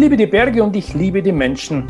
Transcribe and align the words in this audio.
Liebe 0.00 0.16
die 0.16 0.26
Berge 0.26 0.62
und 0.64 0.74
ich 0.74 0.94
liebe 0.94 1.22
die 1.22 1.30
Menschen. 1.30 1.84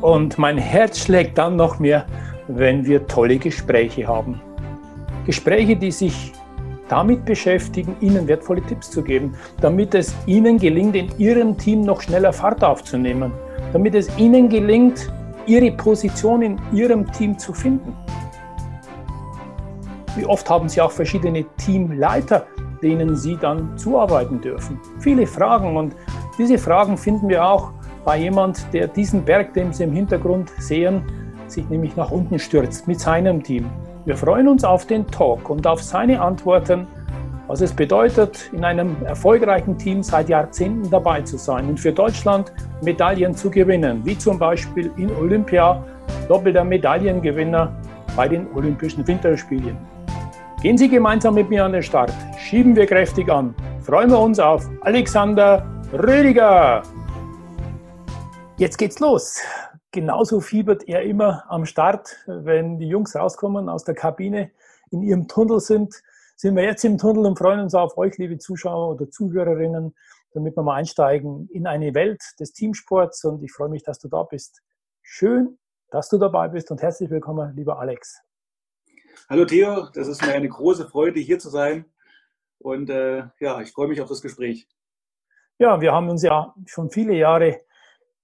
Und 0.00 0.38
mein 0.38 0.56
Herz 0.56 1.00
schlägt 1.00 1.36
dann 1.36 1.54
noch 1.54 1.78
mehr, 1.78 2.06
wenn 2.48 2.86
wir 2.86 3.06
tolle 3.06 3.36
Gespräche 3.36 4.06
haben. 4.06 4.40
Gespräche, 5.26 5.76
die 5.76 5.90
sich 5.90 6.32
damit 6.88 7.26
beschäftigen, 7.26 7.94
Ihnen 8.00 8.26
wertvolle 8.26 8.62
Tipps 8.62 8.90
zu 8.90 9.02
geben, 9.02 9.34
damit 9.60 9.94
es 9.94 10.14
Ihnen 10.24 10.56
gelingt, 10.58 10.96
in 10.96 11.10
Ihrem 11.18 11.58
Team 11.58 11.82
noch 11.82 12.00
schneller 12.00 12.32
Fahrt 12.32 12.64
aufzunehmen, 12.64 13.32
damit 13.74 13.94
es 13.94 14.08
Ihnen 14.16 14.48
gelingt, 14.48 15.12
Ihre 15.44 15.72
Position 15.72 16.40
in 16.40 16.58
Ihrem 16.72 17.12
Team 17.12 17.38
zu 17.38 17.52
finden. 17.52 17.94
Wie 20.16 20.24
oft 20.24 20.48
haben 20.48 20.70
Sie 20.70 20.80
auch 20.80 20.90
verschiedene 20.90 21.44
Teamleiter, 21.58 22.46
denen 22.82 23.14
Sie 23.14 23.36
dann 23.36 23.76
zuarbeiten 23.76 24.40
dürfen? 24.40 24.80
Viele 25.00 25.26
Fragen 25.26 25.76
und 25.76 25.94
diese 26.38 26.58
Fragen 26.58 26.96
finden 26.96 27.28
wir 27.28 27.44
auch 27.44 27.72
bei 28.04 28.18
jemand, 28.18 28.72
der 28.72 28.88
diesen 28.88 29.24
Berg, 29.24 29.54
den 29.54 29.72
Sie 29.72 29.84
im 29.84 29.92
Hintergrund 29.92 30.50
sehen, 30.58 31.02
sich 31.46 31.68
nämlich 31.68 31.96
nach 31.96 32.10
unten 32.10 32.38
stürzt 32.38 32.88
mit 32.88 33.00
seinem 33.00 33.42
Team. 33.42 33.66
Wir 34.04 34.16
freuen 34.16 34.48
uns 34.48 34.64
auf 34.64 34.86
den 34.86 35.06
Talk 35.06 35.50
und 35.50 35.66
auf 35.66 35.82
seine 35.82 36.20
Antworten, 36.20 36.86
was 37.46 37.60
es 37.60 37.72
bedeutet, 37.72 38.48
in 38.52 38.64
einem 38.64 38.96
erfolgreichen 39.04 39.76
Team 39.76 40.02
seit 40.02 40.28
Jahrzehnten 40.28 40.88
dabei 40.88 41.22
zu 41.22 41.36
sein 41.36 41.68
und 41.68 41.80
für 41.80 41.92
Deutschland 41.92 42.52
Medaillen 42.80 43.34
zu 43.34 43.50
gewinnen, 43.50 44.00
wie 44.04 44.16
zum 44.16 44.38
Beispiel 44.38 44.90
in 44.96 45.10
Olympia, 45.16 45.84
doppelter 46.28 46.64
Medaillengewinner 46.64 47.72
bei 48.16 48.28
den 48.28 48.46
Olympischen 48.54 49.06
Winterspielen. 49.06 49.76
Gehen 50.62 50.78
Sie 50.78 50.88
gemeinsam 50.88 51.34
mit 51.34 51.50
mir 51.50 51.64
an 51.64 51.72
den 51.72 51.82
Start, 51.82 52.12
schieben 52.38 52.76
wir 52.76 52.86
kräftig 52.86 53.28
an, 53.30 53.54
freuen 53.80 54.10
wir 54.10 54.20
uns 54.20 54.38
auf 54.38 54.68
Alexander 54.82 55.66
Rüdiger. 55.92 56.84
Jetzt 58.58 58.78
geht's 58.78 59.00
los. 59.00 59.40
Genauso 59.90 60.40
fiebert 60.40 60.86
er 60.86 61.02
immer 61.02 61.44
am 61.48 61.66
Start, 61.66 62.16
wenn 62.28 62.78
die 62.78 62.86
Jungs 62.86 63.16
rauskommen 63.16 63.68
aus 63.68 63.82
der 63.82 63.96
Kabine, 63.96 64.52
in 64.92 65.02
ihrem 65.02 65.26
Tunnel 65.26 65.58
sind. 65.58 66.00
Sind 66.36 66.54
wir 66.54 66.62
jetzt 66.62 66.84
im 66.84 66.96
Tunnel 66.96 67.26
und 67.26 67.36
freuen 67.36 67.58
uns 67.58 67.74
auf 67.74 67.98
euch, 67.98 68.16
liebe 68.18 68.38
Zuschauer 68.38 68.94
oder 68.94 69.10
Zuhörerinnen, 69.10 69.96
damit 70.32 70.56
wir 70.56 70.62
mal 70.62 70.76
einsteigen 70.76 71.48
in 71.52 71.66
eine 71.66 71.92
Welt 71.92 72.22
des 72.38 72.52
Teamsports. 72.52 73.24
Und 73.24 73.42
ich 73.42 73.50
freue 73.50 73.68
mich, 73.68 73.82
dass 73.82 73.98
du 73.98 74.06
da 74.06 74.22
bist. 74.22 74.62
Schön, 75.02 75.58
dass 75.90 76.08
du 76.08 76.18
dabei 76.18 76.46
bist 76.46 76.70
und 76.70 76.80
herzlich 76.82 77.10
willkommen, 77.10 77.56
lieber 77.56 77.80
Alex. 77.80 78.22
Hallo 79.28 79.44
Theo, 79.44 79.88
das 79.92 80.06
ist 80.06 80.24
mir 80.24 80.34
eine 80.34 80.48
große 80.48 80.86
Freude, 80.88 81.18
hier 81.18 81.40
zu 81.40 81.50
sein. 81.50 81.84
Und 82.58 82.90
äh, 82.90 83.24
ja, 83.40 83.60
ich 83.60 83.72
freue 83.72 83.88
mich 83.88 84.00
auf 84.00 84.08
das 84.08 84.22
Gespräch. 84.22 84.68
Ja, 85.60 85.78
wir 85.78 85.92
haben 85.92 86.08
uns 86.08 86.22
ja 86.22 86.54
schon 86.64 86.88
viele 86.88 87.12
Jahre 87.12 87.60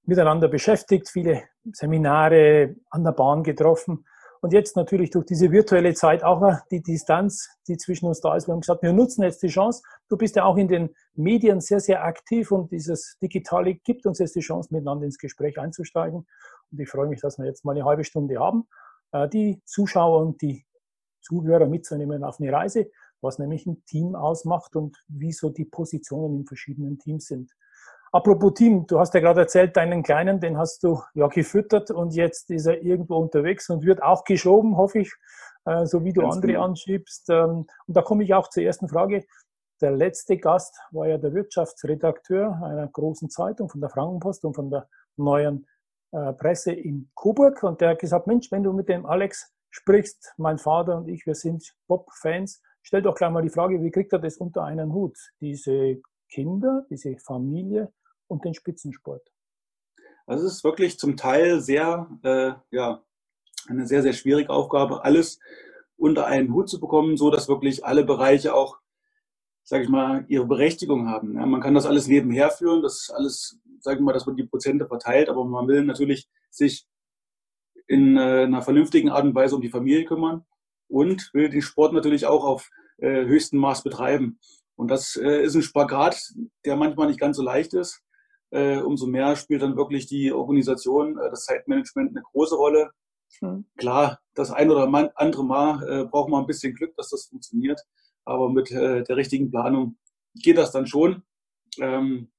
miteinander 0.06 0.48
beschäftigt, 0.48 1.10
viele 1.10 1.42
Seminare 1.70 2.76
an 2.88 3.04
der 3.04 3.12
Bahn 3.12 3.42
getroffen. 3.42 4.06
Und 4.40 4.54
jetzt 4.54 4.74
natürlich 4.74 5.10
durch 5.10 5.26
diese 5.26 5.52
virtuelle 5.52 5.92
Zeit 5.92 6.24
auch 6.24 6.42
die 6.70 6.82
Distanz, 6.82 7.50
die 7.68 7.76
zwischen 7.76 8.06
uns 8.06 8.22
da 8.22 8.36
ist. 8.36 8.48
Wir 8.48 8.52
haben 8.52 8.62
gesagt, 8.62 8.82
wir 8.82 8.94
nutzen 8.94 9.22
jetzt 9.22 9.42
die 9.42 9.48
Chance. 9.48 9.82
Du 10.08 10.16
bist 10.16 10.34
ja 10.36 10.44
auch 10.44 10.56
in 10.56 10.68
den 10.68 10.94
Medien 11.14 11.60
sehr, 11.60 11.80
sehr 11.80 12.04
aktiv 12.04 12.50
und 12.52 12.72
dieses 12.72 13.18
Digitale 13.20 13.74
gibt 13.74 14.06
uns 14.06 14.18
jetzt 14.18 14.34
die 14.34 14.40
Chance, 14.40 14.72
miteinander 14.72 15.04
ins 15.04 15.18
Gespräch 15.18 15.58
einzusteigen. 15.58 16.26
Und 16.72 16.80
ich 16.80 16.88
freue 16.88 17.06
mich, 17.06 17.20
dass 17.20 17.36
wir 17.36 17.44
jetzt 17.44 17.66
mal 17.66 17.72
eine 17.72 17.84
halbe 17.84 18.04
Stunde 18.04 18.40
haben, 18.40 18.66
äh, 19.12 19.28
die 19.28 19.60
Zuschauer 19.66 20.20
und 20.20 20.40
die 20.40 20.64
Zuhörer 21.20 21.66
mitzunehmen 21.66 22.24
auf 22.24 22.40
eine 22.40 22.50
Reise 22.50 22.90
was 23.20 23.38
nämlich 23.38 23.66
ein 23.66 23.84
Team 23.86 24.14
ausmacht 24.14 24.76
und 24.76 24.96
wie 25.08 25.32
so 25.32 25.50
die 25.50 25.64
Positionen 25.64 26.40
in 26.40 26.46
verschiedenen 26.46 26.98
Teams 26.98 27.26
sind. 27.26 27.52
Apropos 28.12 28.54
Team, 28.54 28.86
du 28.86 28.98
hast 28.98 29.14
ja 29.14 29.20
gerade 29.20 29.40
erzählt, 29.40 29.76
deinen 29.76 30.02
Kleinen, 30.02 30.40
den 30.40 30.56
hast 30.56 30.82
du 30.82 31.02
ja 31.14 31.26
gefüttert 31.26 31.90
und 31.90 32.14
jetzt 32.14 32.50
ist 32.50 32.66
er 32.66 32.82
irgendwo 32.82 33.16
unterwegs 33.16 33.68
und 33.68 33.84
wird 33.84 34.02
auch 34.02 34.24
geschoben, 34.24 34.76
hoffe 34.76 35.00
ich, 35.00 35.12
äh, 35.66 35.84
so 35.84 36.04
wie 36.04 36.12
du 36.12 36.22
Ganz 36.22 36.36
andere 36.36 36.52
genau. 36.52 36.64
anschiebst. 36.64 37.28
Ähm, 37.30 37.66
und 37.86 37.96
da 37.96 38.02
komme 38.02 38.24
ich 38.24 38.32
auch 38.32 38.48
zur 38.48 38.62
ersten 38.62 38.88
Frage. 38.88 39.26
Der 39.80 39.90
letzte 39.90 40.38
Gast 40.38 40.80
war 40.92 41.06
ja 41.06 41.18
der 41.18 41.34
Wirtschaftsredakteur 41.34 42.62
einer 42.64 42.88
großen 42.88 43.28
Zeitung 43.28 43.68
von 43.68 43.80
der 43.80 43.90
Frankenpost 43.90 44.44
und 44.44 44.54
von 44.54 44.70
der 44.70 44.88
neuen 45.16 45.66
äh, 46.12 46.32
Presse 46.32 46.72
in 46.72 47.10
Coburg 47.14 47.62
und 47.62 47.80
der 47.80 47.90
hat 47.90 47.98
gesagt, 47.98 48.26
Mensch, 48.26 48.50
wenn 48.50 48.62
du 48.62 48.72
mit 48.72 48.88
dem 48.88 49.04
Alex 49.04 49.52
sprichst, 49.70 50.32
mein 50.38 50.58
Vater 50.58 50.96
und 50.96 51.08
ich, 51.08 51.26
wir 51.26 51.34
sind 51.34 51.74
Bob-Fans, 51.88 52.62
stell 52.86 53.02
doch 53.02 53.16
gleich 53.16 53.32
mal 53.32 53.42
die 53.42 53.50
Frage, 53.50 53.82
wie 53.82 53.90
kriegt 53.90 54.12
er 54.12 54.20
das 54.20 54.36
unter 54.36 54.62
einen 54.62 54.92
Hut? 54.92 55.18
Diese 55.40 56.00
Kinder, 56.30 56.86
diese 56.88 57.16
Familie 57.18 57.92
und 58.28 58.44
den 58.44 58.54
Spitzensport. 58.54 59.28
Also 60.26 60.46
es 60.46 60.54
ist 60.54 60.64
wirklich 60.64 60.96
zum 60.96 61.16
Teil 61.16 61.60
sehr, 61.60 62.08
äh, 62.22 62.52
ja, 62.70 63.02
eine 63.66 63.86
sehr, 63.86 64.02
sehr 64.02 64.12
schwierige 64.12 64.50
Aufgabe, 64.50 65.04
alles 65.04 65.40
unter 65.96 66.26
einen 66.26 66.52
Hut 66.52 66.68
zu 66.68 66.78
bekommen, 66.78 67.16
so 67.16 67.30
dass 67.30 67.48
wirklich 67.48 67.84
alle 67.84 68.04
Bereiche 68.04 68.54
auch, 68.54 68.78
sage 69.64 69.82
ich 69.82 69.88
mal, 69.88 70.24
ihre 70.28 70.46
Berechtigung 70.46 71.08
haben. 71.08 71.34
Ja, 71.34 71.44
man 71.44 71.60
kann 71.60 71.74
das 71.74 71.86
alles 71.86 72.06
nebenher 72.06 72.50
führen, 72.50 72.82
das 72.82 73.02
ist 73.02 73.10
alles, 73.10 73.58
sage 73.80 73.98
ich 73.98 74.02
mal, 74.04 74.12
dass 74.12 74.26
man 74.26 74.36
die 74.36 74.46
Prozente 74.46 74.86
verteilt, 74.86 75.28
aber 75.28 75.44
man 75.44 75.66
will 75.66 75.84
natürlich 75.84 76.28
sich 76.50 76.86
in 77.88 78.16
äh, 78.16 78.44
einer 78.44 78.62
vernünftigen 78.62 79.10
Art 79.10 79.24
und 79.24 79.34
Weise 79.34 79.56
um 79.56 79.62
die 79.62 79.70
Familie 79.70 80.04
kümmern 80.04 80.44
und 80.88 81.30
will 81.32 81.48
den 81.48 81.62
Sport 81.62 81.92
natürlich 81.92 82.26
auch 82.26 82.44
auf 82.44 82.70
äh, 82.98 83.24
höchstem 83.24 83.58
Maß 83.60 83.82
betreiben. 83.82 84.38
Und 84.76 84.90
das 84.90 85.16
äh, 85.16 85.42
ist 85.42 85.54
ein 85.54 85.62
Spagat, 85.62 86.20
der 86.64 86.76
manchmal 86.76 87.08
nicht 87.08 87.20
ganz 87.20 87.36
so 87.36 87.42
leicht 87.42 87.74
ist. 87.74 88.02
Äh, 88.50 88.78
umso 88.78 89.06
mehr 89.06 89.34
spielt 89.36 89.62
dann 89.62 89.76
wirklich 89.76 90.06
die 90.06 90.32
Organisation, 90.32 91.18
äh, 91.18 91.30
das 91.30 91.44
Zeitmanagement 91.44 92.10
eine 92.10 92.22
große 92.22 92.54
Rolle. 92.54 92.90
Mhm. 93.40 93.64
Klar, 93.76 94.20
das 94.34 94.50
ein 94.52 94.70
oder 94.70 95.12
andere 95.16 95.44
Mal 95.44 95.82
äh, 95.88 96.04
braucht 96.04 96.30
man 96.30 96.42
ein 96.42 96.46
bisschen 96.46 96.74
Glück, 96.74 96.94
dass 96.96 97.10
das 97.10 97.26
funktioniert. 97.26 97.80
Aber 98.24 98.50
mit 98.50 98.70
äh, 98.70 99.02
der 99.02 99.16
richtigen 99.16 99.50
Planung 99.50 99.96
geht 100.34 100.58
das 100.58 100.72
dann 100.72 100.86
schon. 100.86 101.22
Ähm, 101.80 102.30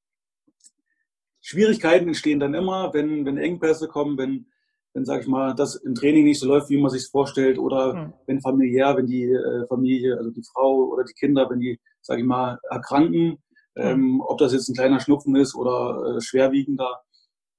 Schwierigkeiten 1.41 2.08
entstehen 2.08 2.40
dann 2.40 2.53
immer, 2.53 2.94
wenn, 2.94 3.25
wenn 3.25 3.38
Engpässe 3.38 3.88
kommen, 3.88 4.18
wenn 4.18 4.52
wenn, 4.97 5.06
sage 5.06 5.22
ich 5.22 5.28
mal, 5.28 5.53
das 5.53 5.75
im 5.75 5.94
Training 5.94 6.24
nicht 6.24 6.40
so 6.40 6.47
läuft, 6.47 6.72
wie 6.72 6.81
man 6.81 6.90
sich 6.90 7.08
vorstellt, 7.08 7.59
oder 7.59 7.94
mhm. 7.94 8.13
wenn 8.25 8.41
familiär, 8.41 8.97
wenn 8.97 9.06
die 9.06 9.25
äh, 9.25 9.68
Familie, 9.68 10.18
also 10.18 10.31
die 10.31 10.41
Frau 10.41 10.85
oder 10.85 11.03
die 11.03 11.13
Kinder, 11.13 11.47
wenn 11.52 11.59
die, 11.59 11.80
sage 12.02 12.22
ich 12.22 12.28
mal, 12.28 12.58
erkranken, 12.72 13.38
mhm. 13.75 13.81
ähm, 13.81 14.22
ob 14.25 14.40
das 14.40 14.53
jetzt 14.53 14.68
ein 14.68 14.74
kleiner 14.74 15.00
Schnupfen 15.00 15.35
ist 15.35 15.53
oder 15.53 16.16
äh, 16.18 16.22
schwerwiegender, 16.22 17.03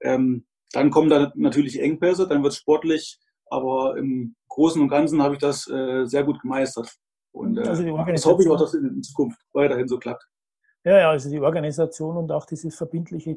ähm, 0.01 0.47
dann 0.73 0.91
kommen 0.91 1.11
da 1.11 1.33
natürlich 1.37 1.81
Engpässe, 1.81 2.27
dann 2.27 2.43
wird 2.43 2.55
es 2.55 2.59
sportlich, 2.59 3.21
aber 3.47 3.97
im 3.97 4.35
Großen 4.49 4.83
und 4.83 4.89
Ganzen 4.89 5.23
habe 5.23 5.35
ich 5.35 5.41
das 5.41 5.71
äh, 5.71 6.07
sehr 6.07 6.25
gut 6.25 6.41
gemeistert. 6.43 6.93
Und 7.31 7.57
äh, 7.57 7.69
also 7.69 7.85
das 7.85 8.27
hoffe 8.27 8.43
ich 8.43 8.49
auch, 8.49 8.59
dass 8.59 8.75
es 8.75 8.83
in 8.83 9.01
Zukunft 9.01 9.39
weiterhin 9.53 9.87
so 9.87 9.97
klappt. 9.97 10.27
Ja, 10.85 10.99
ja, 10.99 11.11
also 11.11 11.31
die 11.31 11.39
Organisation 11.39 12.17
und 12.17 12.33
auch 12.33 12.47
dieses 12.47 12.75
verbindliche 12.75 13.37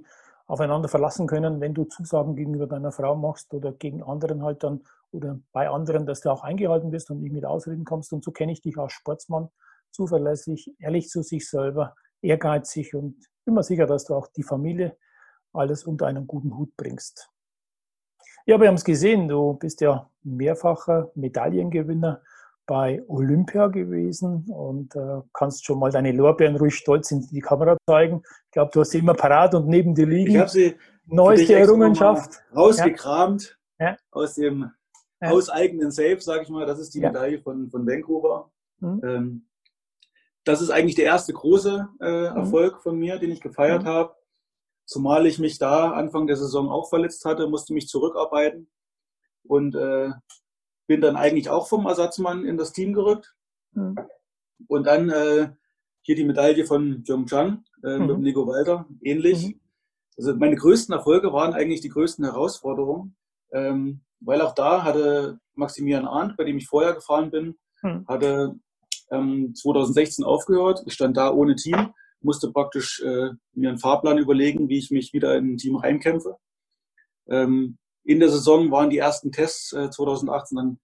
aufeinander 0.51 0.89
verlassen 0.89 1.27
können, 1.27 1.61
wenn 1.61 1.73
du 1.73 1.85
Zusagen 1.85 2.35
gegenüber 2.35 2.67
deiner 2.67 2.91
Frau 2.91 3.15
machst 3.15 3.53
oder 3.53 3.71
gegen 3.71 4.03
anderen 4.03 4.43
halt 4.43 4.63
dann 4.63 4.81
oder 5.13 5.39
bei 5.53 5.69
anderen, 5.69 6.05
dass 6.05 6.19
du 6.19 6.29
auch 6.29 6.43
eingehalten 6.43 6.91
wirst 6.91 7.09
und 7.09 7.21
nicht 7.21 7.31
mit 7.31 7.45
Ausreden 7.45 7.85
kommst. 7.85 8.11
Und 8.11 8.21
so 8.21 8.31
kenne 8.31 8.51
ich 8.51 8.61
dich 8.61 8.77
als 8.77 8.91
Sportsmann, 8.91 9.47
zuverlässig, 9.91 10.75
ehrlich 10.77 11.07
zu 11.07 11.23
sich 11.23 11.49
selber, 11.49 11.95
ehrgeizig 12.21 12.93
und 12.93 13.15
immer 13.45 13.63
sicher, 13.63 13.85
dass 13.85 14.03
du 14.03 14.13
auch 14.13 14.27
die 14.27 14.43
Familie 14.43 14.97
alles 15.53 15.85
unter 15.85 16.07
einen 16.07 16.27
guten 16.27 16.57
Hut 16.57 16.75
bringst. 16.75 17.29
Ja, 18.45 18.59
wir 18.59 18.67
haben 18.67 18.75
es 18.75 18.83
gesehen, 18.83 19.29
du 19.29 19.53
bist 19.53 19.79
ja 19.79 20.09
mehrfacher 20.21 21.11
Medaillengewinner 21.15 22.21
bei 22.65 23.03
Olympia 23.07 23.67
gewesen 23.67 24.45
und 24.49 24.95
äh, 24.95 25.21
kannst 25.33 25.65
schon 25.65 25.79
mal 25.79 25.91
deine 25.91 26.11
Lorbeeren 26.11 26.55
ruhig 26.55 26.75
stolz 26.75 27.11
in 27.11 27.27
die 27.27 27.41
Kamera 27.41 27.77
zeigen. 27.87 28.21
Ich 28.45 28.51
glaube, 28.51 28.71
du 28.73 28.81
hast 28.81 28.91
sie 28.91 28.99
immer 28.99 29.13
parat 29.13 29.55
und 29.55 29.67
neben 29.67 29.95
dir 29.95 30.05
liegen. 30.05 30.31
Ich 30.31 30.37
habe 30.37 30.49
sie 30.49 30.75
neueste 31.05 31.55
Errungenschaft 31.55 32.41
rausgekramt 32.55 33.57
ja. 33.79 33.97
aus 34.11 34.35
dem 34.35 34.71
ja. 35.21 35.29
hauseigenen 35.29 35.91
Safe, 35.91 36.21
sage 36.21 36.43
ich 36.43 36.49
mal. 36.49 36.65
Das 36.65 36.79
ist 36.79 36.93
die 36.93 37.01
Medaille 37.01 37.39
von, 37.41 37.69
von 37.69 37.85
Vancouver. 37.85 38.51
Mhm. 38.79 39.01
Ähm, 39.03 39.47
das 40.43 40.61
ist 40.61 40.69
eigentlich 40.69 40.95
der 40.95 41.05
erste 41.05 41.33
große 41.33 41.89
äh, 41.99 42.29
mhm. 42.29 42.37
Erfolg 42.37 42.81
von 42.81 42.97
mir, 42.97 43.19
den 43.19 43.31
ich 43.31 43.41
gefeiert 43.41 43.83
mhm. 43.83 43.87
habe. 43.87 44.15
zumal 44.85 45.25
ich 45.25 45.39
mich 45.39 45.57
da 45.57 45.91
Anfang 45.91 46.27
der 46.27 46.35
Saison 46.35 46.69
auch 46.69 46.89
verletzt 46.89 47.23
hatte, 47.25 47.47
musste 47.47 47.73
mich 47.73 47.87
zurückarbeiten 47.87 48.69
und 49.43 49.75
äh, 49.75 50.11
bin 50.91 50.99
dann 50.99 51.15
eigentlich 51.15 51.49
auch 51.49 51.69
vom 51.69 51.85
Ersatzmann 51.85 52.43
in 52.43 52.57
das 52.57 52.73
Team 52.73 52.91
gerückt. 52.91 53.33
Mhm. 53.71 53.95
Und 54.67 54.87
dann 54.87 55.09
äh, 55.09 55.51
hier 56.01 56.15
die 56.17 56.25
Medaille 56.25 56.65
von 56.65 57.01
Jongchan 57.05 57.63
äh, 57.81 57.97
mhm. 57.97 58.07
mit 58.07 58.19
Nico 58.19 58.45
Walter, 58.45 58.85
ähnlich. 59.01 59.47
Mhm. 59.47 59.59
Also 60.17 60.35
meine 60.35 60.57
größten 60.57 60.93
Erfolge 60.93 61.31
waren 61.31 61.53
eigentlich 61.53 61.79
die 61.79 61.87
größten 61.87 62.25
Herausforderungen, 62.25 63.15
ähm, 63.53 64.01
weil 64.19 64.41
auch 64.41 64.53
da 64.53 64.83
hatte 64.83 65.39
Maximilian 65.55 66.05
Arndt, 66.05 66.35
bei 66.35 66.43
dem 66.43 66.57
ich 66.57 66.67
vorher 66.67 66.93
gefahren 66.93 67.31
bin, 67.31 67.55
mhm. 67.81 68.05
hatte 68.09 68.59
ähm, 69.11 69.55
2016 69.55 70.25
aufgehört. 70.25 70.83
Ich 70.87 70.93
stand 70.93 71.15
da 71.15 71.31
ohne 71.31 71.55
Team, 71.55 71.93
musste 72.19 72.51
praktisch 72.51 73.01
äh, 73.01 73.29
mir 73.53 73.69
einen 73.69 73.79
Fahrplan 73.79 74.17
überlegen, 74.17 74.67
wie 74.67 74.77
ich 74.77 74.91
mich 74.91 75.13
wieder 75.13 75.37
in 75.37 75.53
ein 75.53 75.57
Team 75.57 75.77
reinkämpfe. 75.77 76.35
Ähm, 77.29 77.77
in 78.03 78.19
der 78.19 78.29
Saison 78.29 78.71
waren 78.71 78.89
die 78.89 78.97
ersten 78.97 79.31
Tests 79.31 79.73
äh, 79.73 79.89
2018 79.89 80.55
dann 80.55 80.79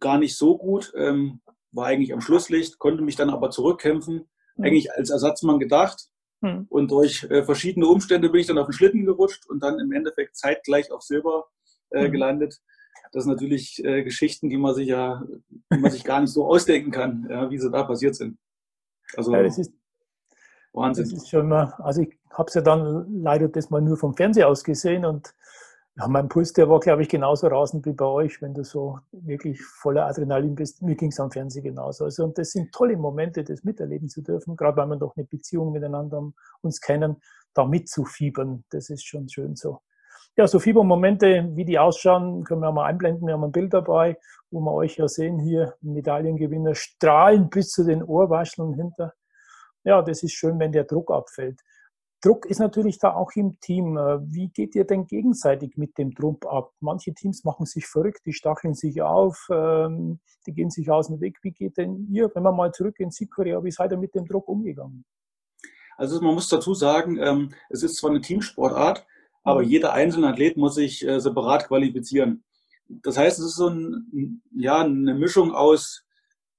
gar 0.00 0.18
nicht 0.18 0.36
so 0.36 0.56
gut, 0.56 0.92
ähm, 0.96 1.40
war 1.72 1.86
eigentlich 1.86 2.12
am 2.12 2.20
Schlusslicht, 2.20 2.78
konnte 2.78 3.02
mich 3.02 3.16
dann 3.16 3.30
aber 3.30 3.50
zurückkämpfen, 3.50 4.28
mhm. 4.56 4.64
eigentlich 4.64 4.92
als 4.92 5.10
Ersatzmann 5.10 5.58
gedacht. 5.58 6.08
Mhm. 6.40 6.66
Und 6.68 6.90
durch 6.90 7.24
äh, 7.24 7.42
verschiedene 7.44 7.86
Umstände 7.86 8.30
bin 8.30 8.40
ich 8.40 8.46
dann 8.46 8.58
auf 8.58 8.66
den 8.66 8.72
Schlitten 8.72 9.04
gerutscht 9.04 9.46
und 9.48 9.62
dann 9.62 9.78
im 9.80 9.92
Endeffekt 9.92 10.36
zeitgleich 10.36 10.90
auf 10.92 11.02
Silber 11.02 11.46
äh, 11.90 12.06
mhm. 12.06 12.12
gelandet. 12.12 12.60
Das 13.12 13.24
sind 13.24 13.32
natürlich 13.32 13.82
äh, 13.84 14.04
Geschichten, 14.04 14.48
die 14.48 14.58
man 14.58 14.74
sich 14.74 14.88
ja, 14.88 15.24
die 15.72 15.78
man 15.78 15.90
sich 15.90 16.04
gar 16.04 16.20
nicht 16.20 16.32
so 16.32 16.46
ausdenken 16.46 16.90
kann, 16.90 17.26
ja, 17.28 17.50
wie 17.50 17.58
sie 17.58 17.70
da 17.70 17.82
passiert 17.82 18.14
sind. 18.14 18.38
Also 19.16 19.32
ja, 19.32 19.42
das 19.42 19.58
ist, 19.58 19.72
Wahnsinn. 20.72 21.04
Das 21.04 21.12
ist 21.12 21.28
schon 21.28 21.48
mal, 21.48 21.74
also 21.78 22.02
ich 22.02 22.18
habe 22.30 22.48
es 22.48 22.54
ja 22.54 22.60
dann 22.60 23.22
leider 23.22 23.48
das 23.48 23.70
mal 23.70 23.80
nur 23.80 23.96
vom 23.96 24.14
Fernseher 24.14 24.48
aus 24.48 24.62
gesehen 24.62 25.04
und 25.04 25.34
ja, 25.98 26.06
mein 26.06 26.28
Puls, 26.28 26.52
der 26.52 26.68
war, 26.68 26.78
glaube 26.78 27.02
ich, 27.02 27.08
genauso 27.08 27.48
rasend 27.48 27.84
wie 27.84 27.92
bei 27.92 28.04
euch, 28.04 28.40
wenn 28.40 28.54
du 28.54 28.62
so 28.62 29.00
wirklich 29.10 29.60
voller 29.64 30.06
Adrenalin 30.06 30.54
bist. 30.54 30.80
Mir 30.80 30.94
ging 30.94 31.10
es 31.10 31.18
am 31.18 31.32
Fernsehen 31.32 31.64
genauso. 31.64 32.04
Also, 32.04 32.22
und 32.22 32.38
das 32.38 32.52
sind 32.52 32.72
tolle 32.72 32.96
Momente, 32.96 33.42
das 33.42 33.64
miterleben 33.64 34.08
zu 34.08 34.22
dürfen, 34.22 34.56
gerade 34.56 34.76
weil 34.76 34.86
wir 34.86 34.96
doch 34.96 35.16
eine 35.16 35.26
Beziehung 35.26 35.72
miteinander 35.72 36.30
uns 36.60 36.80
kennen, 36.80 37.16
da 37.52 37.64
mitzufiebern. 37.64 38.64
Das 38.70 38.90
ist 38.90 39.04
schon 39.08 39.28
schön 39.28 39.56
so. 39.56 39.80
Ja, 40.36 40.46
so 40.46 40.60
Fiebermomente, 40.60 41.50
wie 41.56 41.64
die 41.64 41.80
ausschauen, 41.80 42.44
können 42.44 42.60
wir 42.60 42.70
mal 42.70 42.86
einblenden. 42.86 43.26
Wir 43.26 43.34
haben 43.34 43.42
ein 43.42 43.50
Bild 43.50 43.74
dabei, 43.74 44.16
wo 44.52 44.60
wir 44.60 44.72
euch 44.72 44.98
ja 44.98 45.08
sehen 45.08 45.40
hier, 45.40 45.74
Medaillengewinner 45.80 46.76
strahlen 46.76 47.50
bis 47.50 47.70
zu 47.70 47.82
den 47.82 48.04
Ohrwascheln 48.04 48.74
hinter. 48.74 49.14
Ja, 49.82 50.00
das 50.02 50.22
ist 50.22 50.34
schön, 50.34 50.60
wenn 50.60 50.70
der 50.70 50.84
Druck 50.84 51.10
abfällt. 51.10 51.60
Druck 52.20 52.46
ist 52.46 52.58
natürlich 52.58 52.98
da 52.98 53.14
auch 53.14 53.30
im 53.36 53.60
Team. 53.60 53.96
Äh, 53.96 54.18
wie 54.22 54.48
geht 54.48 54.74
ihr 54.74 54.84
denn 54.84 55.06
gegenseitig 55.06 55.76
mit 55.76 55.98
dem 55.98 56.14
Druck 56.14 56.46
ab? 56.46 56.72
Manche 56.80 57.14
Teams 57.14 57.44
machen 57.44 57.64
sich 57.64 57.86
verrückt, 57.86 58.22
die 58.26 58.32
stacheln 58.32 58.74
sich 58.74 59.02
auf, 59.02 59.46
ähm, 59.50 60.18
die 60.46 60.52
gehen 60.52 60.70
sich 60.70 60.90
aus 60.90 61.06
dem 61.06 61.20
Weg. 61.20 61.38
Wie 61.42 61.52
geht 61.52 61.76
denn 61.76 62.08
ihr, 62.10 62.30
wenn 62.34 62.42
wir 62.42 62.52
mal 62.52 62.72
zurück 62.72 62.98
in 62.98 63.10
Südkorea, 63.10 63.62
wie 63.62 63.70
seid 63.70 63.92
ihr 63.92 63.98
mit 63.98 64.14
dem 64.14 64.26
Druck 64.26 64.48
umgegangen? 64.48 65.04
Also 65.96 66.20
man 66.20 66.34
muss 66.34 66.48
dazu 66.48 66.74
sagen, 66.74 67.18
ähm, 67.20 67.54
es 67.70 67.82
ist 67.82 67.96
zwar 67.96 68.10
eine 68.10 68.20
Teamsportart, 68.20 69.06
aber 69.44 69.62
mhm. 69.62 69.68
jeder 69.68 69.92
einzelne 69.92 70.28
Athlet 70.28 70.56
muss 70.56 70.74
sich 70.74 71.06
äh, 71.06 71.20
separat 71.20 71.68
qualifizieren. 71.68 72.42
Das 72.88 73.16
heißt, 73.16 73.38
es 73.38 73.46
ist 73.46 73.56
so 73.56 73.68
ein, 73.68 74.42
ja, 74.56 74.80
eine 74.80 75.14
Mischung 75.14 75.52
aus 75.52 76.04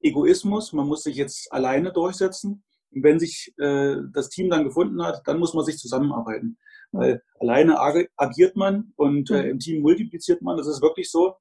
Egoismus, 0.02 0.72
man 0.72 0.88
muss 0.88 1.04
sich 1.04 1.18
jetzt 1.18 1.52
alleine 1.52 1.92
durchsetzen 1.92 2.64
und 2.92 3.04
wenn 3.04 3.20
sich 3.20 3.54
äh, 3.58 3.98
das 4.14 4.30
Team 4.30 4.50
dann 4.50 4.64
gefunden 4.64 5.04
hat, 5.04 5.22
dann 5.26 5.40
muss 5.40 5.54
man 5.54 5.66
sich 5.66 5.78
zusammenarbeiten. 5.78 6.58
Weil 6.92 7.22
alleine 7.40 7.80
agiert 7.80 8.56
man 8.56 8.94
und 8.96 9.30
äh, 9.30 9.48
im 9.48 9.60
Team 9.60 9.82
multipliziert 9.82 10.42
man. 10.42 10.58
Das 10.58 10.68
ist 10.68 10.82
wirklich 10.82 11.12
so. 11.12 11.36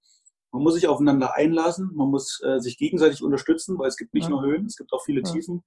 Man 0.52 0.62
muss 0.62 0.74
sich 0.74 0.88
aufeinander 0.88 1.34
einlassen, 1.36 1.90
man 1.94 2.10
muss 2.10 2.40
äh, 2.44 2.60
sich 2.60 2.76
gegenseitig 2.76 3.22
unterstützen, 3.22 3.78
weil 3.78 3.88
es 3.88 3.96
gibt 3.96 4.14
nicht 4.14 4.28
nur 4.28 4.42
Höhen, 4.42 4.66
es 4.66 4.76
gibt 4.76 4.92
auch 4.92 5.04
viele 5.04 5.22
Tiefen. 5.22 5.62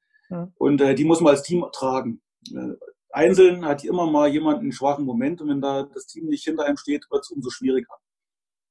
Und 0.58 0.82
äh, 0.82 0.96
die 0.96 1.04
muss 1.04 1.22
man 1.22 1.32
als 1.32 1.44
Team 1.44 1.66
tragen. 1.72 2.22
Äh, 2.54 2.74
einzeln 3.10 3.66
hat 3.66 3.84
immer 3.84 4.10
mal 4.10 4.30
jemand 4.30 4.60
einen 4.60 4.72
schwachen 4.72 5.06
Moment 5.06 5.42
und 5.42 5.50
wenn 5.50 5.62
da 5.62 5.84
das 5.84 6.08
Team 6.08 6.28
nicht 6.28 6.46
hinter 6.46 6.66
einem 6.66 6.78
steht, 6.78 7.06
wird 7.12 7.24
es 7.24 7.32
umso 7.32 7.50
schwieriger. 7.50 7.94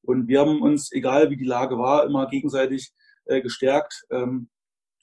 Und 0.03 0.29
wir 0.29 0.41
haben 0.41 0.63
uns, 0.63 0.91
egal 0.93 1.31
wie 1.31 1.37
die 1.37 1.45
Lage 1.45 1.79
war, 1.79 2.07
immer 2.07 2.27
gegenseitig 2.29 2.93
äh, 3.27 3.43
gestärkt 3.43 4.07
ähm, 4.11 4.49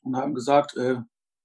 und 0.02 0.18
haben 0.18 0.34
gesagt, 0.34 0.76
äh, 0.76 0.98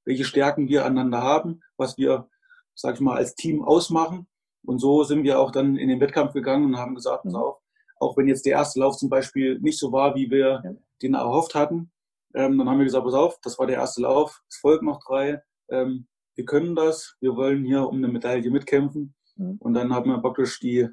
welche 0.04 0.24
Stärken 0.24 0.68
wir 0.68 0.84
aneinander 0.84 1.22
haben, 1.22 1.60
was 1.76 1.96
wir, 1.98 2.28
sag 2.74 2.94
ich 2.94 3.00
mal, 3.00 3.16
als 3.16 3.34
Team 3.34 3.62
ausmachen. 3.62 4.26
Und 4.64 4.78
so 4.78 5.04
sind 5.04 5.24
wir 5.24 5.40
auch 5.40 5.50
dann 5.50 5.76
in 5.76 5.88
den 5.88 6.00
Wettkampf 6.00 6.32
gegangen 6.32 6.66
und 6.66 6.78
haben 6.78 6.94
gesagt, 6.94 7.24
pass 7.24 7.32
mhm. 7.32 7.38
auf, 7.38 7.58
auch 7.98 8.16
wenn 8.16 8.28
jetzt 8.28 8.46
der 8.46 8.52
erste 8.52 8.80
Lauf 8.80 8.96
zum 8.96 9.08
Beispiel 9.08 9.58
nicht 9.60 9.78
so 9.78 9.92
war, 9.92 10.14
wie 10.14 10.30
wir 10.30 10.62
ja. 10.64 10.72
den 11.02 11.14
erhofft 11.14 11.54
hatten, 11.54 11.90
ähm, 12.34 12.58
dann 12.58 12.68
haben 12.68 12.78
wir 12.78 12.84
gesagt, 12.84 13.04
pass 13.04 13.14
auf, 13.14 13.38
das 13.42 13.58
war 13.58 13.66
der 13.66 13.76
erste 13.76 14.02
Lauf, 14.02 14.42
es 14.48 14.56
folgen 14.56 14.86
noch 14.86 15.00
drei, 15.04 15.42
ähm, 15.70 16.06
wir 16.34 16.44
können 16.44 16.74
das, 16.74 17.16
wir 17.20 17.36
wollen 17.36 17.64
hier 17.64 17.86
um 17.86 17.96
eine 17.96 18.08
Medaille 18.08 18.50
mitkämpfen. 18.50 19.14
Mhm. 19.36 19.56
Und 19.60 19.74
dann 19.74 19.92
haben 19.92 20.10
wir 20.10 20.18
praktisch 20.18 20.58
die, 20.60 20.88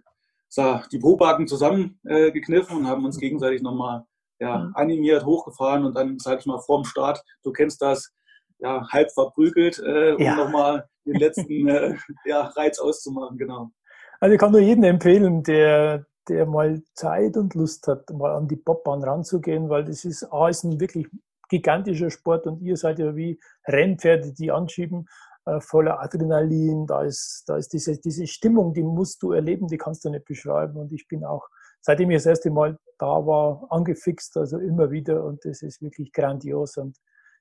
die 0.91 0.99
Probaken 0.99 1.47
zusammengekniffen 1.47 2.75
äh, 2.75 2.79
und 2.79 2.87
haben 2.87 3.05
uns 3.05 3.17
mhm. 3.17 3.21
gegenseitig 3.21 3.61
nochmal 3.61 4.05
ja, 4.39 4.59
mhm. 4.59 4.71
animiert, 4.75 5.25
hochgefahren 5.25 5.85
und 5.85 5.95
dann, 5.95 6.17
sag 6.19 6.39
ich 6.39 6.45
mal, 6.45 6.59
vorm 6.59 6.85
Start, 6.85 7.23
du 7.43 7.51
kennst 7.51 7.81
das, 7.81 8.13
ja, 8.59 8.87
halb 8.91 9.11
verprügelt, 9.11 9.79
äh, 9.79 10.13
um 10.13 10.21
ja. 10.21 10.35
nochmal 10.35 10.87
den 11.05 11.15
letzten 11.19 11.67
äh, 11.67 11.95
ja, 12.25 12.41
Reiz 12.47 12.79
auszumachen, 12.79 13.37
genau. 13.37 13.71
Also 14.19 14.33
ich 14.33 14.39
kann 14.39 14.51
nur 14.51 14.61
jedem 14.61 14.83
empfehlen, 14.83 15.43
der, 15.43 16.05
der 16.27 16.45
mal 16.45 16.81
Zeit 16.93 17.37
und 17.37 17.55
Lust 17.55 17.87
hat, 17.87 18.09
mal 18.11 18.35
an 18.35 18.47
die 18.47 18.57
Bobbahn 18.57 19.03
ranzugehen, 19.03 19.69
weil 19.69 19.85
das 19.85 20.03
ist, 20.05 20.23
A, 20.31 20.49
ist 20.49 20.63
ein 20.63 20.79
wirklich 20.79 21.07
gigantischer 21.49 22.11
Sport 22.11 22.45
und 22.45 22.61
ihr 22.61 22.77
seid 22.77 22.99
ja 22.99 23.15
wie 23.15 23.39
Rennpferde, 23.67 24.33
die 24.33 24.51
anschieben, 24.51 25.07
äh, 25.45 25.59
voller 25.61 26.01
Adrenalin. 26.01 26.85
Da 26.85 27.03
ist, 27.03 27.43
da 27.47 27.57
ist 27.57 27.73
diese, 27.73 27.99
diese 27.99 28.27
Stimmung, 28.27 28.73
die 28.73 28.83
musst 28.83 29.23
du 29.23 29.31
erleben, 29.31 29.67
die 29.67 29.77
kannst 29.77 30.05
du 30.05 30.09
nicht 30.09 30.25
beschreiben. 30.25 30.77
Und 30.77 30.91
ich 30.91 31.07
bin 31.07 31.25
auch, 31.25 31.47
seitdem 31.81 32.11
ich 32.11 32.17
das 32.17 32.25
erste 32.25 32.51
Mal 32.51 32.77
da 32.97 33.25
war, 33.25 33.65
angefixt, 33.69 34.37
also 34.37 34.59
immer 34.59 34.91
wieder. 34.91 35.23
Und 35.23 35.45
das 35.45 35.61
ist 35.61 35.81
wirklich 35.81 36.11
grandios. 36.11 36.77
Und 36.77 36.97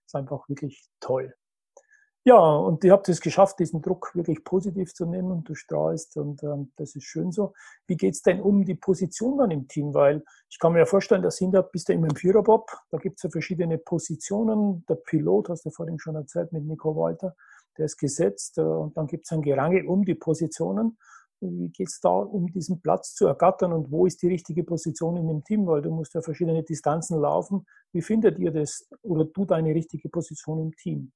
ist 0.09 0.15
einfach 0.15 0.49
wirklich 0.49 0.89
toll. 1.01 1.35
Ja, 2.25 2.37
und 2.37 2.85
ihr 2.85 2.93
habt 2.93 3.09
es 3.09 3.21
geschafft, 3.21 3.59
diesen 3.59 3.81
Druck 3.81 4.15
wirklich 4.15 4.45
positiv 4.45 4.93
zu 4.93 5.07
nehmen. 5.07 5.45
Du 5.45 5.55
strahlst 5.55 6.17
und 6.19 6.43
ähm, 6.43 6.73
das 6.77 6.95
ist 6.95 7.05
schön 7.05 7.33
so. 7.33 7.55
Wie 7.87 7.97
geht 7.97 8.15
es 8.15 8.23
denn 8.23 8.41
um 8.41 8.65
die 8.65 8.75
Position 8.75 9.39
dann 9.39 9.51
im 9.51 9.67
Team? 9.67 9.95
Weil 9.95 10.23
ich 10.51 10.59
kann 10.59 10.73
mir 10.73 10.81
ja 10.81 10.87
vorstellen, 10.87 11.23
dass 11.23 11.39
hinter 11.39 11.63
bist 11.63 11.89
du 11.89 11.95
immer 11.95 12.09
im 12.09 12.17
Viererbob. 12.17 12.71
Da 12.91 12.99
gibt 12.99 13.19
es 13.19 13.23
ja 13.23 13.31
verschiedene 13.31 13.79
Positionen. 13.79 14.85
Der 14.89 14.97
Pilot, 14.97 15.49
hast 15.49 15.65
du 15.65 15.71
vorhin 15.71 15.99
schon 15.99 16.17
erzählt, 16.17 16.53
mit 16.53 16.65
Nico 16.65 16.95
Walter, 16.95 17.35
der 17.79 17.87
ist 17.87 17.97
gesetzt. 17.97 18.59
Äh, 18.59 18.63
und 18.63 18.97
dann 18.97 19.07
gibt 19.07 19.25
es 19.25 19.33
ein 19.33 19.41
Gerangel 19.41 19.87
um 19.87 20.05
die 20.05 20.17
Positionen. 20.17 20.99
Wie 21.41 21.69
geht 21.69 21.89
es 21.89 22.01
da, 22.01 22.11
um 22.11 22.47
diesen 22.49 22.81
Platz 22.81 23.15
zu 23.15 23.27
ergattern 23.27 23.73
und 23.73 23.91
wo 23.91 24.07
ist 24.07 24.23
die 24.23 24.29
richtige 24.29 24.65
Position 24.65 25.17
in 25.17 25.29
dem 25.29 25.45
Team? 25.45 25.67
Weil 25.67 25.83
du 25.83 25.91
musst 25.91 26.15
ja 26.15 26.23
verschiedene 26.23 26.65
Distanzen 26.65 27.21
laufen. 27.21 27.67
Wie 27.93 28.03
findet 28.03 28.39
ihr 28.39 28.51
das 28.51 28.89
oder 29.03 29.25
du 29.25 29.45
deine 29.45 29.75
richtige 29.75 30.09
Position 30.09 30.61
im 30.61 30.77
Team? 30.77 31.13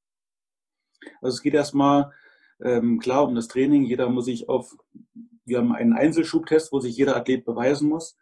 Also 1.21 1.37
es 1.37 1.43
geht 1.43 1.55
erstmal 1.55 2.13
ähm, 2.63 3.01
klar 3.01 3.25
um 3.27 3.35
das 3.35 3.49
Training. 3.49 3.85
Jeder 3.85 4.09
muss 4.09 4.27
sich 4.27 4.49
auf, 4.49 4.77
wir 5.45 5.59
haben 5.59 5.73
einen 5.73 5.93
Einzelschubtest, 5.93 6.73
wo 6.73 6.81
sich 6.81 6.97
jeder 6.97 7.17
Athlet 7.17 7.45
beweisen 7.45 7.89
muss. 7.89 8.17